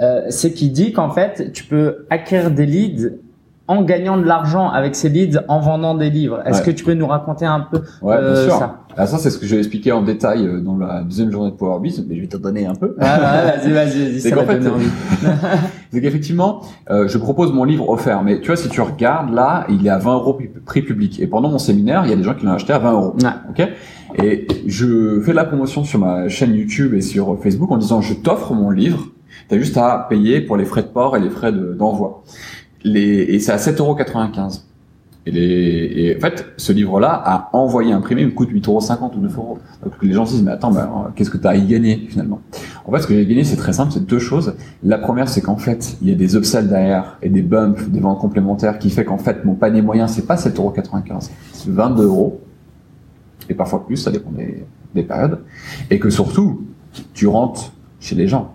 [0.00, 3.10] euh, c'est qu'il dit qu'en fait, tu peux acquérir des leads
[3.68, 6.40] en gagnant de l'argent avec ces leads en vendant des livres.
[6.46, 6.64] Est-ce Ouais.
[6.66, 8.58] que tu peux nous raconter un peu Ouais, euh, bien sûr.
[8.58, 11.30] ça Ah, ça, c'est ce que je vais expliquer en détail euh, dans la deuxième
[11.30, 12.96] journée de Power Biz, mais je vais t'en donner un peu.
[13.00, 14.86] ah, ouais, Vas-y, vas-y, C'est ça va fait, envie.
[15.92, 19.66] c'est qu'effectivement, euh, je propose mon livre offert, mais tu vois, si tu regardes là,
[19.68, 21.20] il est à 20 euros prix public.
[21.20, 23.14] Et pendant mon séminaire, il y a des gens qui l'ont acheté à 20 euros.
[23.22, 23.28] Ouais.
[23.50, 23.68] Ok?
[24.24, 28.00] Et je fais de la promotion sur ma chaîne YouTube et sur Facebook en disant
[28.00, 29.08] je t'offre mon livre,
[29.48, 32.22] t'as juste à payer pour les frais de port et les frais de- d'envoi.
[32.84, 34.62] Les, et c'est à 7,95€.
[35.26, 39.58] Et, les, et en fait, ce livre-là, à envoyer imprimé, me coûte 8,50€ ou 9€.
[39.84, 42.06] Donc les gens se disent, mais attends, alors, qu'est-ce que tu as à y gagner
[42.08, 42.40] finalement?
[42.86, 44.54] En fait, ce que j'ai gagné, c'est très simple, c'est deux choses.
[44.82, 48.00] La première, c'est qu'en fait, il y a des upsells derrière et des bumps, des
[48.00, 52.40] ventes complémentaires qui fait qu'en fait, mon panier moyen, c'est pas 7,95€, c'est 22 euros.
[53.50, 54.64] Et parfois plus, ça dépend des,
[54.94, 55.40] des périodes.
[55.90, 56.66] Et que surtout,
[57.12, 58.54] tu rentres chez les gens.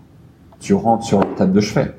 [0.60, 1.94] Tu rentres sur leur table de chevet.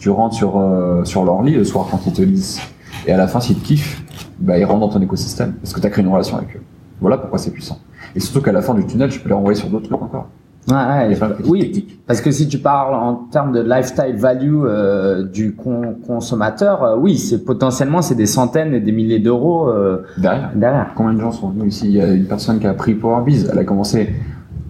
[0.00, 2.58] Tu rentres sur, euh, sur leur lit le soir quand ils te lisent.
[3.06, 4.02] Et à la fin, s'ils te kiffent,
[4.40, 6.62] bah, ils rentrent dans ton écosystème parce que tu as créé une relation avec eux.
[7.00, 7.78] Voilà pourquoi c'est puissant.
[8.16, 10.26] Et surtout qu'à la fin du tunnel, je peux les renvoyer sur d'autres trucs encore.
[10.68, 12.00] Ouais, ouais, oui, techniques.
[12.06, 16.96] parce que si tu parles en termes de lifetime value euh, du con- consommateur, euh,
[16.98, 20.50] oui, c'est potentiellement c'est des centaines et des milliers d'euros euh, Derrière.
[20.54, 20.90] derrière.
[20.94, 21.86] Combien de gens sont venus ici?
[21.86, 23.48] Il y a une personne qui a pris Power Biz.
[23.52, 24.14] Elle a commencé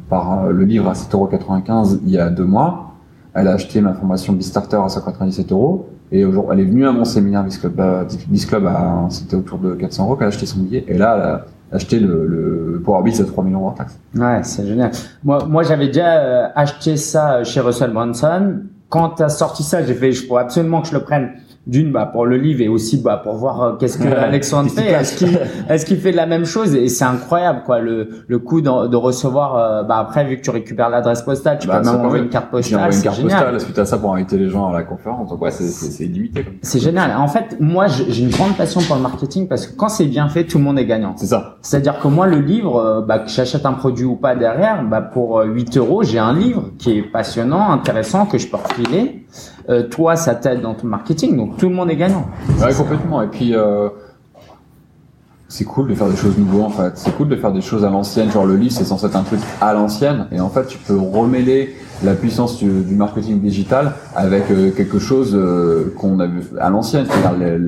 [0.08, 2.89] par le livre à 7,95€ il y a deux mois.
[3.34, 5.88] Elle a acheté ma formation Bizstarter à 197 euros.
[6.12, 7.78] Et aujourd'hui, elle est venue à mon séminaire Biz Club.
[7.80, 8.04] euh,
[8.48, 8.68] Club
[9.10, 10.84] c'était autour de 400 euros qu'elle a acheté son billet.
[10.88, 13.98] Et là, elle a acheté le, le Power Biz à 3 millions hors taxe.
[14.16, 14.90] Ouais, c'est génial.
[15.22, 18.62] Moi, moi j'avais déjà euh, acheté ça euh, chez Russell Brunson.
[18.88, 21.30] Quand tu as sorti ça, j'ai fait, il faut absolument que je le prenne.
[21.66, 24.70] D'une, bah, pour le livre et aussi bah, pour voir euh, qu'est-ce que Ouais, Alexandre
[24.70, 24.88] fait.
[24.92, 25.38] Est-ce qu'il
[25.68, 28.86] est-ce qu'il fait de la même chose Et c'est incroyable, quoi, le, le coup de,
[28.88, 29.56] de recevoir.
[29.56, 32.30] euh, bah, après, vu que tu récupères l'adresse postale, tu Bah, peux même envoyer une
[32.30, 32.86] carte postale.
[32.86, 33.38] une C'est carte génial.
[33.38, 35.28] postale suite à ça pour inviter les gens à la conférence.
[35.28, 36.46] Donc ouais, c'est- c'est c'est illimité.
[36.62, 37.14] C'est génial.
[37.16, 40.28] En fait, moi, j'ai une grande passion pour le marketing parce que quand c'est bien
[40.30, 41.12] fait, tout le monde est gagnant.
[41.16, 41.56] C'est ça.
[41.60, 45.02] C'est-à-dire que moi, le livre, euh, bah, que j'achète un produit ou pas derrière, bah,
[45.02, 49.26] pour euh, 8 euros, j'ai un livre qui est passionnant, intéressant, que je peux refiler.
[49.68, 52.26] Euh, toi, ça t'aide dans ton marketing, donc tout le monde est gagnant.
[52.60, 53.22] Ouais, complètement.
[53.22, 53.88] Et puis, euh,
[55.48, 56.92] c'est cool de faire des choses nouveaux, en fait.
[56.96, 58.30] C'est cool de faire des choses à l'ancienne.
[58.30, 60.26] Genre, le livre, c'est censé être un truc à l'ancienne.
[60.32, 65.38] Et en fait, tu peux remêler la puissance du, marketing digital avec euh, quelque chose
[65.96, 67.06] qu'on a vu à l'ancienne.
[67.08, 67.58] C'est-à-dire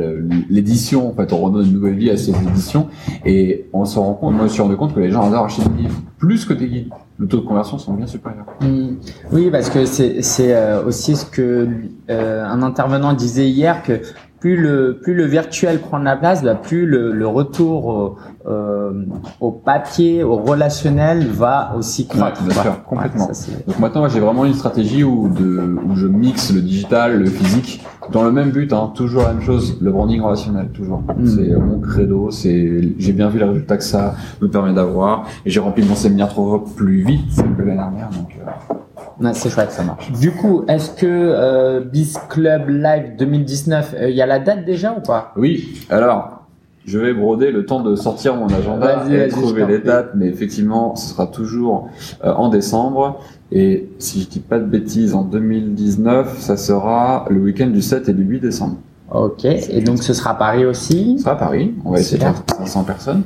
[0.49, 1.11] l'édition.
[1.11, 2.89] En fait, on redonne une nouvelle vie à cette édition.
[3.25, 5.45] Et on se rend compte, moi, je me suis rendu compte que les gens adorent
[5.45, 6.01] acheter des livres.
[6.19, 6.91] Plus que des guides.
[7.23, 8.47] Le taux de conversion sont bien supérieurs.
[8.61, 8.97] Mm.
[9.31, 11.69] Oui, parce que c'est euh, aussi ce que
[12.11, 14.01] euh, un intervenant disait hier que
[14.41, 19.05] plus le plus le virtuel prend de la place, bah, plus le, le retour euh,
[19.41, 22.43] au papier, au relationnel va aussi croître.
[22.45, 23.33] Ouais, sûr, complètement.
[23.33, 27.19] ça, Donc maintenant, moi, j'ai vraiment une stratégie où, de, où je mixe le digital,
[27.19, 31.03] le physique, dans le même but, hein, toujours la même chose, le branding relationnel, toujours.
[31.17, 31.27] Mm.
[31.27, 35.51] C'est mon credo, c'est, j'ai bien vu les résultats que ça me permet d'avoir, et
[35.51, 38.75] j'ai rempli mon séminaire fois plus vite que l'année dernière, donc euh,
[39.21, 39.71] Ouais, c'est chouette.
[39.71, 40.11] ça marche.
[40.13, 44.65] Du coup, est-ce que euh, Biz Club Live 2019, euh, il y a la date
[44.65, 45.33] déjà ou pas?
[45.37, 46.42] Oui, alors,
[46.85, 50.97] je vais broder le temps de sortir mon agenda et trouver les dates, mais effectivement,
[50.97, 51.89] ce sera toujours
[52.25, 53.21] euh, en décembre.
[53.53, 58.09] Et si je dis pas de bêtises, en 2019, ça sera le week-end du 7
[58.09, 58.77] et du 8 décembre.
[59.13, 59.45] Ok.
[59.45, 61.19] Et donc ce sera à Paris aussi?
[61.19, 63.23] Ça à Paris, on va essayer de faire 500 personnes.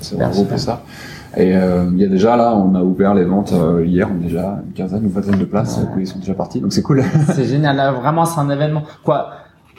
[0.00, 0.58] C'est regrouper super.
[0.58, 0.82] ça.
[1.36, 4.18] Et euh, il y a déjà là, on a ouvert les ventes euh, hier, on
[4.20, 6.00] a déjà une quinzaine ou vingtaine de places, Ouais.
[6.02, 7.02] ils sont déjà partis, donc c'est cool.
[7.34, 7.76] C'est génial.
[7.76, 8.82] Là, vraiment, c'est un événement.
[9.04, 9.28] Quoi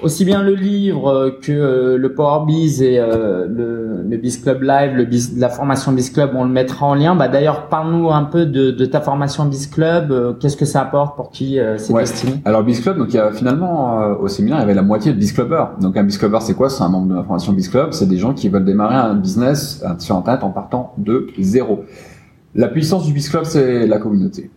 [0.01, 4.37] aussi bien le livre euh, que euh, le Power Biz et euh, le, le Biz
[4.43, 7.15] Club Live, le Biz- la formation Biz Club, on le mettra en lien.
[7.15, 10.37] Bah d'ailleurs, parle-nous un peu de, de ta formation Biz Club.
[10.39, 12.01] Qu'est-ce que ça apporte pour qui c'est Ouais.
[12.01, 12.41] destiné?
[12.45, 14.81] Alors Biz Club, donc il y a finalement euh, au séminaire, il y avait la
[14.83, 15.71] moitié de Biz Clubbers.
[15.81, 16.69] Donc un Biz Clubber, c'est quoi?
[16.69, 17.87] C'est un membre de la formation Biz Club.
[17.91, 21.83] C'est des gens qui veulent démarrer un business sur Internet en partant de zéro.
[22.55, 24.49] La puissance du Biz Club, c'est la communauté.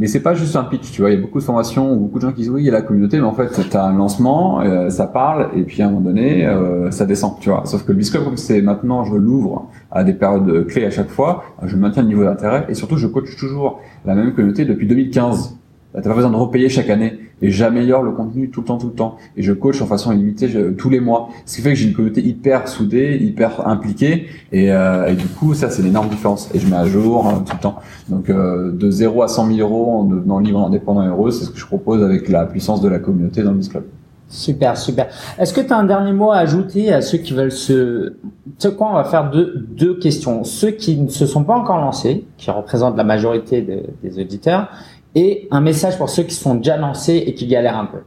[0.00, 1.10] Mais c'est pas juste un pitch, tu vois.
[1.10, 2.72] Il y a beaucoup de formations beaucoup de gens qui disent oui, il y a
[2.72, 5.90] la communauté, mais en fait, t'as un lancement, euh, ça parle, et puis à un
[5.90, 7.66] moment donné, euh, ça descend, tu vois.
[7.66, 11.10] Sauf que le Club, comme c'est maintenant, je l'ouvre à des périodes clés à chaque
[11.10, 14.86] fois, je maintiens le niveau d'intérêt, et surtout, je coach toujours la même communauté depuis
[14.86, 15.58] 2015.
[15.92, 18.78] Bah, T'as pas besoin de repayer chaque année et j'améliore le contenu tout le temps,
[18.78, 19.16] tout le temps.
[19.36, 21.28] Et je coach en façon illimitée tous les mois.
[21.46, 24.26] Ce qui fait que j'ai une communauté hyper soudée, hyper impliquée.
[24.52, 26.50] Et, euh, et du coup, ça, c'est l'énorme différence.
[26.54, 27.76] Et je mets à jour euh, tout le temps.
[28.08, 31.44] Donc, euh, de 0 à 100 000 euros en devenant libre, indépendant et heureux, c'est
[31.44, 33.84] ce que je propose avec la puissance de la communauté dans le Club.
[34.28, 35.08] Super, super.
[35.38, 38.10] Est-ce que tu as un dernier mot à ajouter à ceux qui veulent se...
[38.10, 40.44] Tu sais quoi, on va faire deux, deux questions.
[40.44, 44.68] Ceux qui ne se sont pas encore lancés, qui représentent la majorité de- des auditeurs,
[45.14, 47.98] et un message pour ceux qui sont déjà lancés et qui galèrent un peu.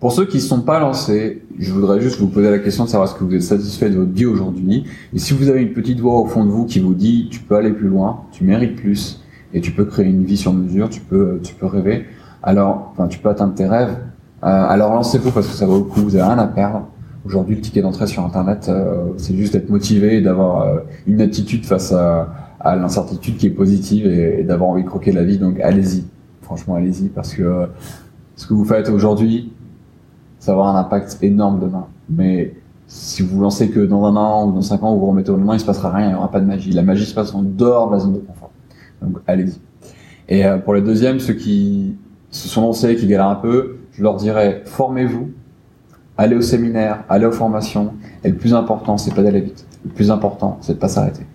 [0.00, 2.90] Pour ceux qui ne sont pas lancés, je voudrais juste vous poser la question de
[2.90, 4.84] savoir est-ce que vous êtes satisfait de votre vie aujourd'hui.
[5.14, 7.40] Et si vous avez une petite voix au fond de vous qui vous dit tu
[7.40, 9.22] peux aller plus loin, tu mérites plus
[9.54, 12.04] et tu peux créer une vie sur mesure, tu peux, tu peux rêver,
[12.42, 13.96] alors, enfin, tu peux atteindre tes rêves.
[14.42, 16.86] Euh, alors lancez-vous parce que ça vaut le coup, vous avez rien à perdre.
[17.24, 21.22] Aujourd'hui, le ticket d'entrée sur Internet, euh, c'est juste d'être motivé et d'avoir euh, une
[21.22, 25.38] attitude face à, à l'incertitude qui est positive et, d'avoir envie de croquer la vie.
[25.38, 26.04] Donc allez-y,
[26.42, 27.68] franchement allez-y parce que
[28.36, 29.52] ce que vous faites aujourd'hui,
[30.38, 31.86] ça va avoir un impact énorme demain.
[32.08, 32.54] Mais
[32.86, 35.36] si vous lancez que dans un an ou dans cinq ans, vous vous remettez au
[35.36, 36.72] lendemain, il se passera rien, il n'y aura pas de magie.
[36.72, 38.50] La magie se passe en dehors de la zone de confort.
[39.02, 39.60] Donc allez-y.
[40.28, 41.96] Et euh, pour les deuxièmes, ceux qui
[42.30, 45.30] se sont lancés, qui galèrent un peu, je leur dirais formez-vous,
[46.16, 47.92] allez au séminaire, allez aux formations.
[48.24, 49.66] Et le plus important, c'est pas d'aller vite.
[49.84, 51.26] Le plus important, c'est de pas s'arrêter.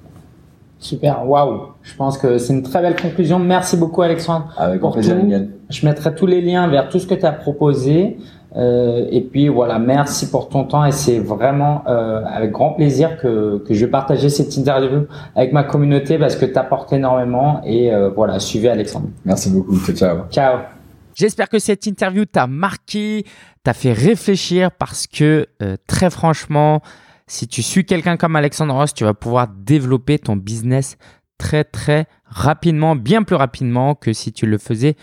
[0.80, 1.73] Super, waouh.
[1.84, 3.38] Je pense que c'est une très belle conclusion.
[3.38, 4.47] Merci beaucoup Alexandre.
[4.57, 5.23] Avec pour plaisir, tout.
[5.23, 5.49] Miguel.
[5.69, 8.17] Je mettrai tous les liens vers tout ce que tu as proposé.
[8.55, 13.17] Euh, et puis voilà, merci pour ton temps et c'est vraiment euh, avec grand plaisir
[13.17, 15.05] que, que je vais partager cette interview
[15.36, 19.09] avec ma communauté parce que tu apportes énormément et euh, voilà, suivez Alexandre.
[19.23, 19.77] Merci beaucoup.
[19.77, 20.17] Ciao, ciao.
[20.32, 20.57] Ciao.
[21.13, 23.25] J'espère que cette interview t'a marqué,
[23.63, 26.82] t'a fait réfléchir parce que euh, très franchement,
[27.30, 30.97] si tu suis quelqu'un comme Alexandre Ross, tu vas pouvoir développer ton business
[31.38, 34.95] très très rapidement, bien plus rapidement que si tu le faisais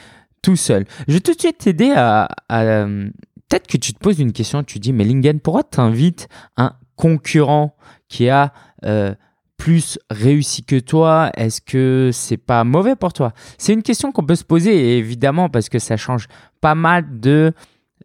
[0.42, 0.84] tout seul.
[1.08, 3.08] Je vais tout de suite t'aider à, euh,
[3.48, 6.74] peut-être que tu te poses une question, tu dis mais Lingen, pourquoi tu invites un
[6.96, 7.76] concurrent
[8.08, 8.52] qui a
[8.84, 9.14] euh,
[9.56, 11.30] plus réussi que toi?
[11.36, 13.32] Est-ce que c'est pas mauvais pour toi?
[13.56, 16.26] C'est une question qu'on peut se poser évidemment parce que ça change
[16.60, 17.52] pas mal de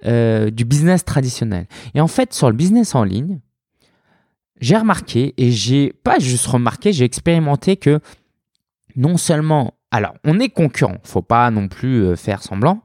[0.06, 1.68] euh, du business traditionnel.
[1.96, 3.40] Et en fait, sur le business en ligne,
[4.62, 8.00] j'ai remarqué et j'ai pas juste remarqué, j'ai expérimenté que
[8.96, 12.82] non seulement, alors on est concurrent, faut pas non plus euh, faire semblant,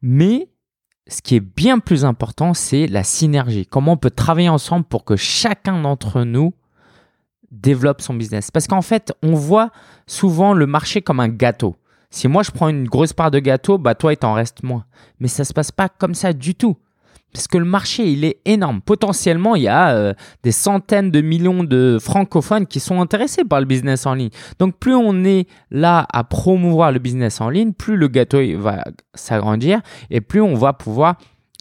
[0.00, 0.48] mais
[1.08, 3.66] ce qui est bien plus important, c'est la synergie.
[3.66, 6.54] Comment on peut travailler ensemble pour que chacun d'entre nous
[7.50, 8.50] développe son business.
[8.50, 9.70] Parce qu'en fait, on voit
[10.06, 11.76] souvent le marché comme un gâteau.
[12.10, 14.84] Si moi je prends une grosse part de gâteau, bah toi il t'en reste moins.
[15.20, 16.76] Mais ça se passe pas comme ça du tout.
[17.32, 18.80] Parce que le marché, il est énorme.
[18.80, 23.60] Potentiellement, il y a euh, des centaines de millions de francophones qui sont intéressés par
[23.60, 24.30] le business en ligne.
[24.58, 28.82] Donc, plus on est là à promouvoir le business en ligne, plus le gâteau va
[29.14, 31.16] s'agrandir et plus on va pouvoir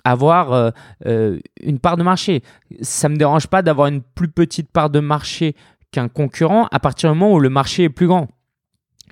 [0.06, 0.70] avoir euh,
[1.06, 2.44] euh, une part de marché.
[2.82, 5.54] Ça me dérange pas d'avoir une plus petite part de marché
[5.92, 8.30] qu'un concurrent à partir du moment où le marché est plus grand.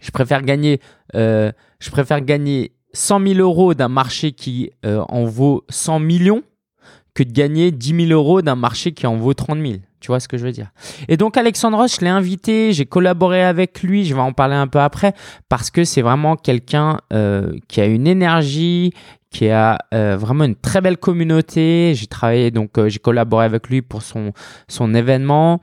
[0.02, 0.82] Je préfère gagner,
[1.14, 6.44] je préfère gagner 100 000 euros d'un marché qui euh, en vaut 100 millions
[7.14, 9.74] que de gagner 10 000 euros d'un marché qui en vaut 30 000.
[10.00, 10.72] Tu vois ce que je veux dire?
[11.08, 14.56] Et donc Alexandre Roche, je l'ai invité, j'ai collaboré avec lui, je vais en parler
[14.56, 15.14] un peu après,
[15.50, 18.92] parce que c'est vraiment quelqu'un euh, qui a une énergie,
[19.32, 21.94] qui a euh, vraiment une très belle communauté.
[21.96, 24.32] J'ai travaillé, donc euh, j'ai collaboré avec lui pour son,
[24.68, 25.62] son événement.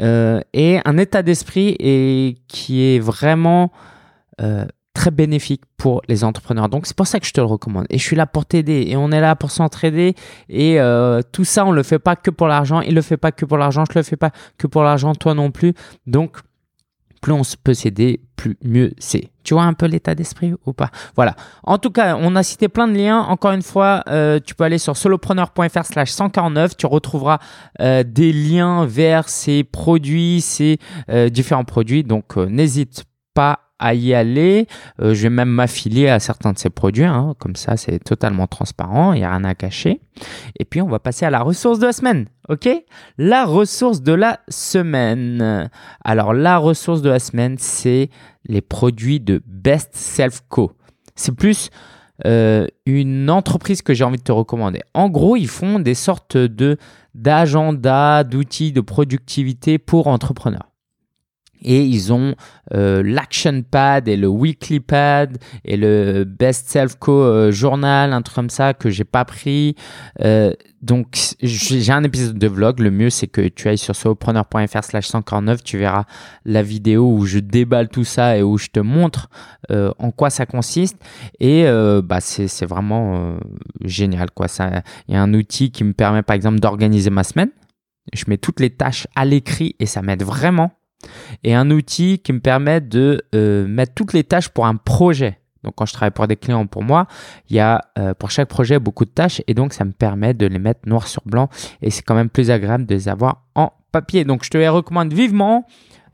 [0.00, 1.76] Euh, et un état d'esprit
[2.48, 3.72] qui est vraiment
[4.40, 4.64] euh,
[4.94, 6.68] très bénéfique pour les entrepreneurs.
[6.68, 7.86] Donc c'est pour ça que je te le recommande.
[7.90, 8.86] Et je suis là pour t'aider.
[8.88, 10.14] Et on est là pour s'entraider.
[10.48, 12.80] Et euh, tout ça, on le fait pas que pour l'argent.
[12.80, 13.84] Il le fait pas que pour l'argent.
[13.90, 15.14] Je le fais pas que pour l'argent.
[15.14, 15.74] Toi non plus.
[16.06, 16.38] Donc
[17.20, 19.30] plus on peut s'aider, plus mieux c'est.
[19.44, 20.90] Tu vois un peu l'état d'esprit ou pas?
[21.16, 21.36] Voilà.
[21.64, 23.20] En tout cas, on a cité plein de liens.
[23.20, 26.78] Encore une fois, euh, tu peux aller sur solopreneur.fr slash 149.
[26.78, 27.38] Tu retrouveras
[27.80, 30.78] euh, des liens vers ces produits, ces
[31.30, 32.04] différents produits.
[32.04, 34.68] Donc, n'hésite pas à y aller.
[35.00, 37.04] Euh, je vais même m'affilier à certains de ces produits.
[37.04, 37.34] hein.
[37.40, 39.12] Comme ça, c'est totalement transparent.
[39.14, 40.00] Il n'y a rien à cacher.
[40.58, 42.26] Et puis, on va passer à la ressource de la semaine.
[42.48, 42.68] OK?
[43.18, 45.70] La ressource de la semaine.
[46.04, 48.10] Alors, la ressource de la semaine, c'est
[48.46, 50.72] les produits de Best Self Co.
[51.16, 51.70] C'est plus
[52.26, 54.80] euh, une entreprise que j'ai envie de te recommander.
[54.94, 56.76] En gros, ils font des sortes de
[57.14, 60.69] d'agenda, d'outils de productivité pour entrepreneurs.
[61.62, 62.34] Et ils ont
[62.72, 68.22] euh, l'Action Pad et le Weekly Pad et le Best Self Co euh, Journal, un
[68.22, 69.74] truc comme ça que j'ai pas pris.
[70.20, 70.52] Euh,
[70.82, 72.80] donc j'ai un épisode de vlog.
[72.80, 75.62] Le mieux c'est que tu ailles sur solopreneur.fr slash 149.
[75.62, 76.04] Tu verras
[76.44, 79.28] la vidéo où je déballe tout ça et où je te montre
[79.70, 80.96] euh, en quoi ça consiste.
[81.38, 83.36] Et euh, bah, c'est vraiment
[83.84, 84.30] génial.
[84.30, 84.46] quoi.
[85.08, 87.50] Il y a un outil qui me permet par exemple d'organiser ma semaine.
[88.14, 90.72] Je mets toutes les tâches à l'écrit et ça m'aide vraiment
[91.44, 95.38] et un outil qui me permet de euh, mettre toutes les tâches pour un projet.
[95.62, 97.06] Donc quand je travaille pour des clients pour moi,
[97.48, 100.32] il y a euh, pour chaque projet beaucoup de tâches et donc ça me permet
[100.32, 101.48] de les mettre noir sur blanc
[101.82, 104.24] et c'est quand même plus agréable de les avoir en papier.
[104.24, 105.66] Donc je te les recommande vivement.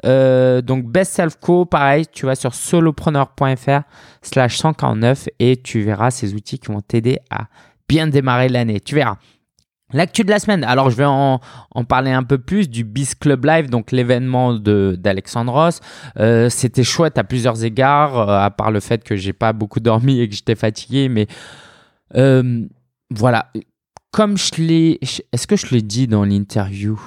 [0.04, 3.80] Euh, donc Best Self Co, pareil, tu vas sur solopreneur.fr
[4.22, 7.46] slash 149 et tu verras ces outils qui vont t'aider à
[7.88, 8.80] bien démarrer l'année.
[8.80, 9.16] Tu verras.
[9.92, 11.38] L'actu de la semaine, alors je vais en,
[11.88, 15.80] parler un peu plus du Biz Club Live, donc l'événement d'Alexandros.
[16.18, 19.78] Euh, C'était chouette à plusieurs égards, euh, à part le fait que j'ai pas beaucoup
[19.78, 21.28] dormi et que j'étais fatigué, mais
[22.16, 22.66] euh,
[23.10, 23.52] voilà.
[24.10, 24.98] Comme je l'ai.
[25.32, 27.00] Est-ce que je l'ai dit dans l'interview?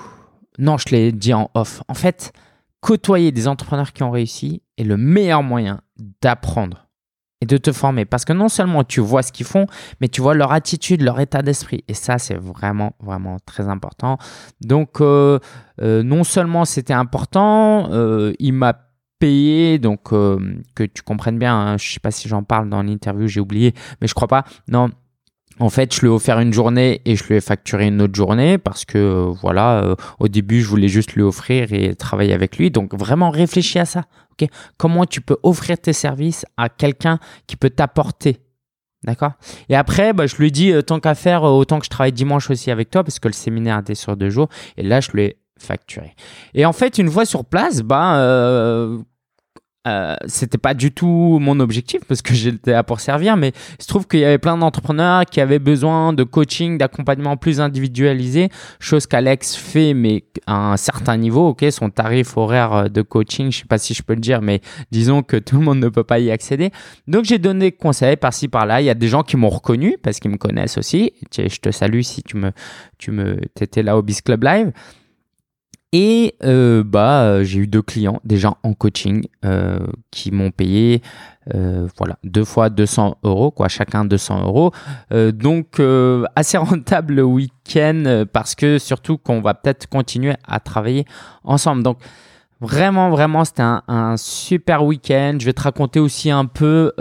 [0.58, 1.82] Non, je l'ai dit en off.
[1.88, 2.32] En fait,
[2.80, 5.82] côtoyer des entrepreneurs qui ont réussi est le meilleur moyen
[6.22, 6.89] d'apprendre
[7.42, 8.06] et de te former.
[8.06, 9.66] Parce que non seulement tu vois ce qu'ils font,
[10.02, 11.84] mais tu vois leur attitude, leur état d'esprit.
[11.88, 14.18] Et ça, c'est vraiment, vraiment très important.
[14.62, 15.40] Donc, euh,
[15.82, 18.74] euh, non seulement c'était important, euh, il m'a
[19.20, 22.82] payé, donc que tu comprennes bien, hein, je ne sais pas si j'en parle dans
[22.82, 24.46] l'interview, j'ai oublié, mais je crois pas.
[24.70, 24.92] Non,
[25.60, 28.16] en fait, je lui ai offert une journée et je lui ai facturé une autre
[28.16, 32.72] journée parce que voilà, au début, je voulais juste lui offrir et travailler avec lui.
[32.72, 34.06] Donc vraiment réfléchis à ça.
[34.78, 38.40] Comment tu peux offrir tes services à quelqu'un qui peut t'apporter?
[39.04, 39.32] D'accord?
[39.70, 41.90] Et après, bah, je lui ai dit, euh, tant qu'à faire, euh, autant que je
[41.90, 44.50] travaille dimanche aussi avec toi, parce que le séminaire était sur deux jours.
[44.76, 46.16] Et là, je lui ai facturé.
[46.54, 48.88] Et en fait, une fois sur place, bah,
[49.88, 53.84] euh, c'était pas du tout mon objectif parce que j'étais là pour servir, mais il
[53.84, 58.50] se trouve qu'il y avait plein d'entrepreneurs qui avaient besoin de coaching, d'accompagnement plus individualisé,
[58.80, 63.60] chose qu'Alex fait, mais à un certain niveau, ok, son tarif horaire de coaching, je
[63.60, 64.62] sais pas si je peux le dire, mais
[64.92, 66.72] disons que tout le monde ne peut pas y accéder.
[67.08, 68.82] Donc j'ai donné conseils par-ci par-là.
[68.82, 71.14] Il y a des gens qui m'ont reconnu parce qu'ils me connaissent aussi.
[71.32, 72.52] Je te salue si tu me,
[72.98, 74.72] tu me, étais là au Biz Club Live.
[75.92, 79.80] Et euh, bah, euh, j'ai eu deux clients déjà en coaching euh,
[80.12, 81.02] qui m'ont payé
[81.98, 84.72] voilà, deux fois 200 euros, quoi, chacun 200 euros.
[85.34, 85.82] donc,
[86.36, 91.06] assez rentable le week-end parce que surtout qu'on va peut-être continuer à travailler
[91.44, 91.82] ensemble.
[91.82, 91.98] Donc,
[92.62, 95.38] vraiment, vraiment, c'était un, un, super week-end.
[95.40, 96.94] Je vais te raconter aussi un peu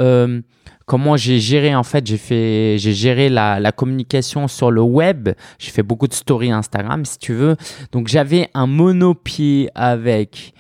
[0.88, 5.28] comment j'ai géré en fait j'ai fait j'ai géré la, la, communication sur le web
[5.59, 7.56] j'ai fait beaucoup de stories Instagram si tu veux
[7.92, 10.54] donc j'avais un monopied avec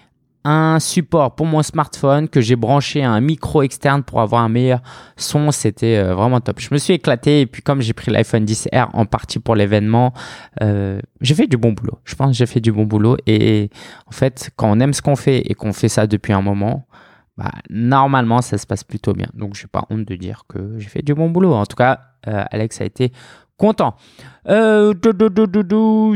[0.48, 4.48] un support pour mon smartphone que j'ai branché à un micro externe pour avoir un
[4.48, 4.80] meilleur
[5.16, 8.44] son c'était euh, vraiment top je me suis éclaté et puis comme j'ai pris l'iPhone
[8.44, 10.14] 10R en partie pour l'événement
[10.62, 13.68] euh, j'ai fait du bon boulot je pense que j'ai fait du bon boulot et
[14.06, 16.86] en fait quand on aime ce qu'on fait et qu'on fait ça depuis un moment
[17.36, 19.28] bah, normalement, ça se passe plutôt bien.
[19.32, 21.54] Donc, je n'ai pas honte de dire que j'ai fait du bon boulot.
[21.54, 23.12] En tout cas, euh, Alex a été
[23.56, 23.94] content.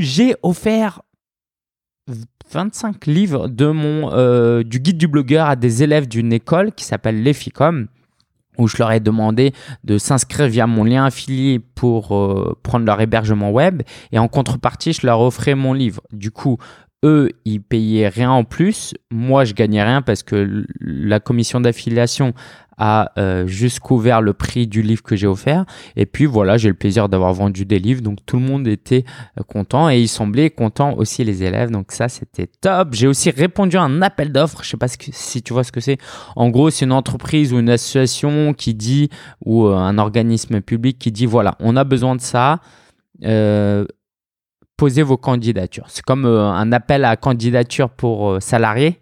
[0.01, 1.03] J'ai offert
[2.53, 6.85] 25 livres de mon, euh, du guide du blogueur à des élèves d'une école qui
[6.85, 7.87] s'appelle l'EFICOM
[8.59, 12.09] où je leur ai demandé de s'inscrire via mon lien affilié pour
[12.63, 13.83] prendre leur hébergement web
[14.13, 16.03] et en contrepartie je leur offrais mon livre.
[16.13, 16.59] Du coup,
[17.05, 18.95] eux, ils payaient rien en plus.
[19.11, 22.35] Moi, je gagnais rien parce que la commission d'affiliation
[22.79, 25.65] a euh, juste couvert le prix du livre que j'ai offert.
[25.95, 28.03] Et puis voilà, j'ai le plaisir d'avoir vendu des livres.
[28.03, 29.05] Donc tout le monde était
[29.39, 31.71] euh, content et ils semblaient contents aussi les élèves.
[31.71, 32.89] Donc ça, c'était top.
[32.93, 34.65] J'ai aussi répondu à un appel d'offres.
[34.65, 35.99] Je sais pas si tu vois ce que c'est.
[36.35, 39.11] En gros, c'est une entreprise ou une association qui dit,
[39.45, 42.61] ou euh, un organisme public qui dit, voilà, on a besoin de ça.
[43.25, 43.87] Euh,
[44.83, 45.85] poser vos candidatures.
[45.87, 49.01] C'est comme euh, un appel à candidature pour euh, salariés,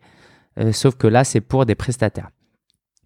[0.59, 2.28] euh, sauf que là, c'est pour des prestataires.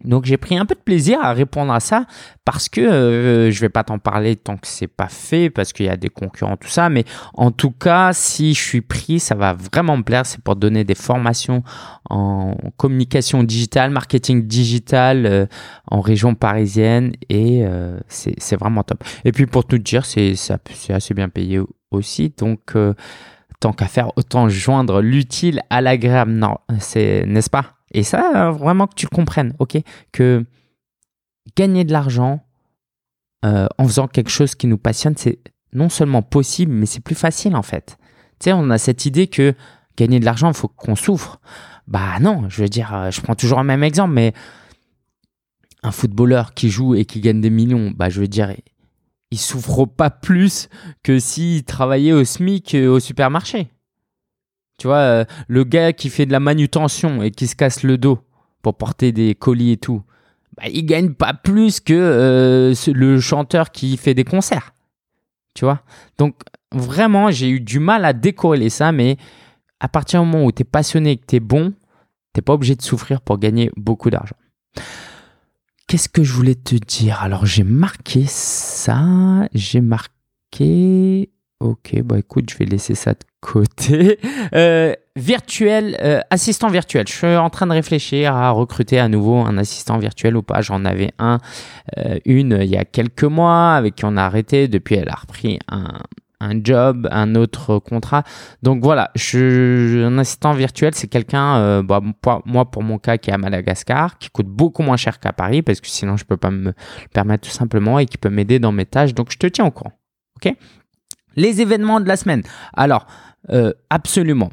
[0.03, 2.05] Donc j'ai pris un peu de plaisir à répondre à ça
[2.43, 5.85] parce que je je vais pas t'en parler tant que c'est pas fait parce qu'il
[5.85, 9.35] y a des concurrents tout ça mais en tout cas si je suis pris ça
[9.35, 11.63] va vraiment me plaire c'est pour donner des formations
[12.09, 15.47] en communication digitale marketing digital
[15.89, 17.63] en région parisienne et
[18.09, 20.35] c'est vraiment top et puis pour tout dire c'est
[20.89, 21.61] assez bien payé
[21.95, 22.33] aussi.
[22.37, 22.93] Donc, euh,
[23.59, 26.31] tant qu'à faire, autant joindre l'utile à l'agréable.
[26.31, 27.73] Non, c'est, n'est-ce pas?
[27.91, 29.77] Et ça, vraiment que tu comprennes, ok?
[30.11, 30.45] Que
[31.55, 32.41] gagner de l'argent
[33.45, 35.39] euh, en faisant quelque chose qui nous passionne, c'est
[35.73, 37.97] non seulement possible, mais c'est plus facile en fait.
[38.39, 39.53] Tu sais, on a cette idée que
[39.97, 41.39] gagner de l'argent, il faut qu'on souffre.
[41.87, 44.33] Bah non, je veux dire, euh, je prends toujours le même exemple, mais
[45.83, 48.51] un footballeur qui joue et qui gagne des millions, bah je veux dire,
[49.35, 50.69] il souffre pas plus
[51.03, 53.67] que s'il travaillait au SMIC euh, au supermarché.
[54.77, 57.97] Tu vois, euh, le gars qui fait de la manutention et qui se casse le
[57.97, 58.19] dos
[58.61, 60.03] pour porter des colis et tout,
[60.55, 64.73] bah, il gagne pas plus que euh, le chanteur qui fait des concerts.
[65.53, 65.81] Tu vois?
[66.17, 66.35] Donc,
[66.71, 69.17] vraiment, j'ai eu du mal à décorréler ça, mais
[69.81, 71.73] à partir du moment où tu es passionné et que tu es bon,
[72.33, 74.37] tu pas obligé de souffrir pour gagner beaucoup d'argent.
[75.87, 77.21] Qu'est-ce que je voulais te dire?
[77.21, 81.29] Alors j'ai marqué ça, j'ai marqué...
[81.61, 84.19] Ok, bah écoute, je vais laisser ça de côté.
[84.53, 87.05] Euh, virtuel, euh, assistant virtuel.
[87.07, 90.61] Je suis en train de réfléchir à recruter à nouveau un assistant virtuel ou pas.
[90.61, 91.39] J'en avais un,
[91.97, 94.67] euh, une il y a quelques mois avec qui on a arrêté.
[94.67, 95.99] Depuis, elle a repris un,
[96.45, 98.23] un job, un autre contrat.
[98.63, 102.01] Donc voilà, je, un assistant virtuel, c'est quelqu'un, euh, bah,
[102.45, 105.61] moi pour mon cas, qui est à Madagascar, qui coûte beaucoup moins cher qu'à Paris,
[105.61, 106.73] parce que sinon je peux pas me
[107.13, 109.13] permettre tout simplement, et qui peut m'aider dans mes tâches.
[109.13, 109.93] Donc je te tiens au courant.
[110.37, 110.53] Ok?
[111.35, 112.43] Les événements de la semaine.
[112.73, 113.07] Alors,
[113.49, 114.51] euh, absolument.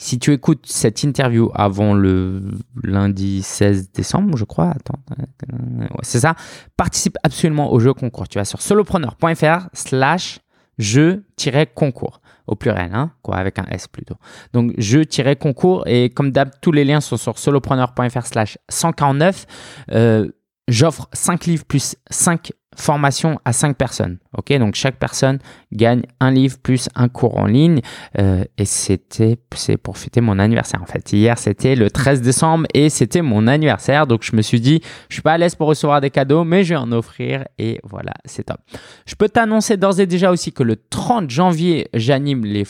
[0.00, 2.40] Si tu écoutes cette interview avant le
[2.84, 6.36] lundi 16 décembre, je crois, attends, euh, c'est ça,
[6.76, 8.28] participe absolument au jeu concours.
[8.28, 10.38] Tu vas sur solopreneur.fr slash
[10.78, 14.16] jeu-concours au pluriel, hein, quoi, avec un S plutôt.
[14.52, 19.46] Donc jeu-concours et comme d'hab, tous les liens sont sur solopreneur.fr slash 149.
[19.92, 20.28] Euh,
[20.68, 24.18] J'offre 5 livres plus 5 formations à 5 personnes.
[24.36, 25.38] Ok, donc chaque personne
[25.72, 27.80] gagne un livre plus un cours en ligne.
[28.18, 31.12] Euh, et c'était c'est pour fêter mon anniversaire en fait.
[31.12, 34.06] Hier c'était le 13 décembre et c'était mon anniversaire.
[34.06, 36.64] Donc je me suis dit, je suis pas à l'aise pour recevoir des cadeaux, mais
[36.64, 38.58] je vais en offrir et voilà, c'est top.
[39.06, 42.64] Je peux t'annoncer d'ores et déjà aussi que le 30 janvier, j'anime les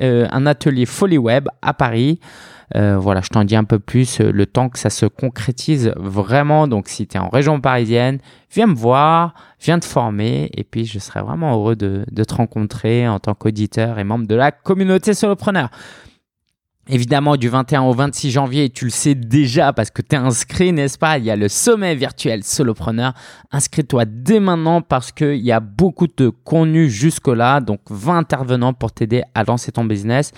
[0.00, 2.20] euh, un atelier Folie Web à Paris.
[2.76, 5.92] Euh, voilà, je t'en dis un peu plus euh, le temps que ça se concrétise
[5.96, 6.68] vraiment.
[6.68, 8.18] Donc, si tu es en région parisienne,
[8.52, 12.34] viens me voir, viens te former et puis je serai vraiment heureux de, de te
[12.34, 15.70] rencontrer en tant qu'auditeur et membre de la communauté solopreneur.
[16.92, 20.72] Évidemment, du 21 au 26 janvier, tu le sais déjà parce que tu es inscrit,
[20.72, 21.18] n'est-ce pas?
[21.18, 23.12] Il y a le sommet virtuel solopreneur.
[23.52, 27.60] Inscris-toi dès maintenant parce qu'il y a beaucoup de contenu jusque-là.
[27.60, 30.32] Donc, 20 intervenants pour t'aider à lancer ton business.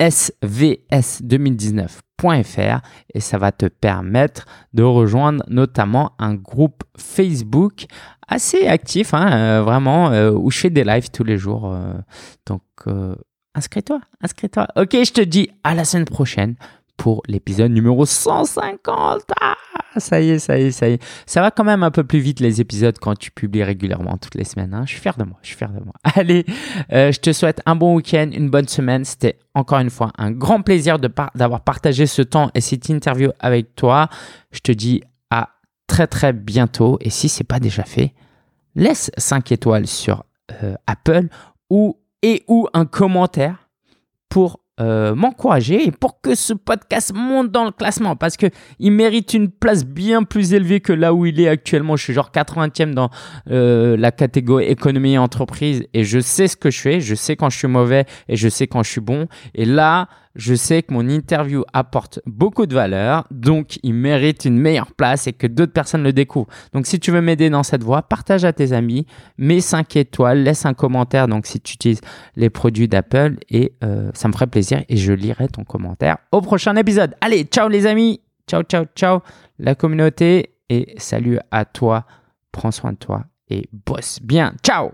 [0.00, 2.80] svs2019.fr
[3.14, 7.86] et ça va te permettre de rejoindre notamment un groupe Facebook
[8.30, 11.72] assez actif, hein, euh, vraiment, euh, où je fais des lives tous les jours.
[11.72, 11.92] euh,
[12.46, 12.62] donc,
[13.54, 14.68] inscris-toi, inscris-toi.
[14.76, 16.54] Ok, je te dis à la semaine prochaine
[17.00, 19.22] pour l'épisode numéro 150.
[19.40, 19.56] Ah,
[19.96, 21.02] ça y est, ça y est, ça y est.
[21.24, 24.34] Ça va quand même un peu plus vite les épisodes quand tu publies régulièrement toutes
[24.34, 24.74] les semaines.
[24.74, 24.82] hein.
[24.84, 25.94] Je suis fier de moi, je suis fier de moi.
[26.14, 26.44] Allez,
[26.92, 29.06] euh, je te souhaite un bon week-end, une bonne semaine.
[29.06, 33.74] C'était encore une fois un grand plaisir d'avoir partagé ce temps et cette interview avec
[33.76, 34.10] toi.
[34.52, 35.48] Je te dis à
[35.86, 36.98] très très bientôt.
[37.00, 38.12] Et si c'est pas déjà fait,
[38.74, 40.24] laisse 5 étoiles sur
[40.62, 41.28] euh, Apple
[41.70, 43.70] ou et ou un commentaire
[44.28, 48.46] pour euh, m'encourager pour que ce podcast monte dans le classement parce que
[48.78, 51.96] il mérite une place bien plus élevée que là où il est actuellement.
[51.96, 53.10] Je suis genre 80e dans
[53.50, 57.36] euh, la catégorie économie et entreprise et je sais ce que je fais, je sais
[57.36, 59.26] quand je suis mauvais et je sais quand je suis bon.
[59.54, 64.58] Et là, je sais que mon interview apporte beaucoup de valeur, donc il mérite une
[64.58, 66.48] meilleure place et que d'autres personnes le découvrent.
[66.72, 69.06] Donc si tu veux m'aider dans cette voie, partage à tes amis,
[69.38, 71.26] mets 5 étoiles, laisse un commentaire.
[71.26, 72.00] Donc si tu utilises
[72.36, 76.40] les produits d'Apple et euh, ça me ferait plaisir et je lirai ton commentaire au
[76.40, 77.14] prochain épisode.
[77.20, 79.20] Allez, ciao les amis, ciao ciao ciao.
[79.58, 82.06] La communauté et salut à toi,
[82.52, 84.88] prends soin de toi et bosse bien, ciao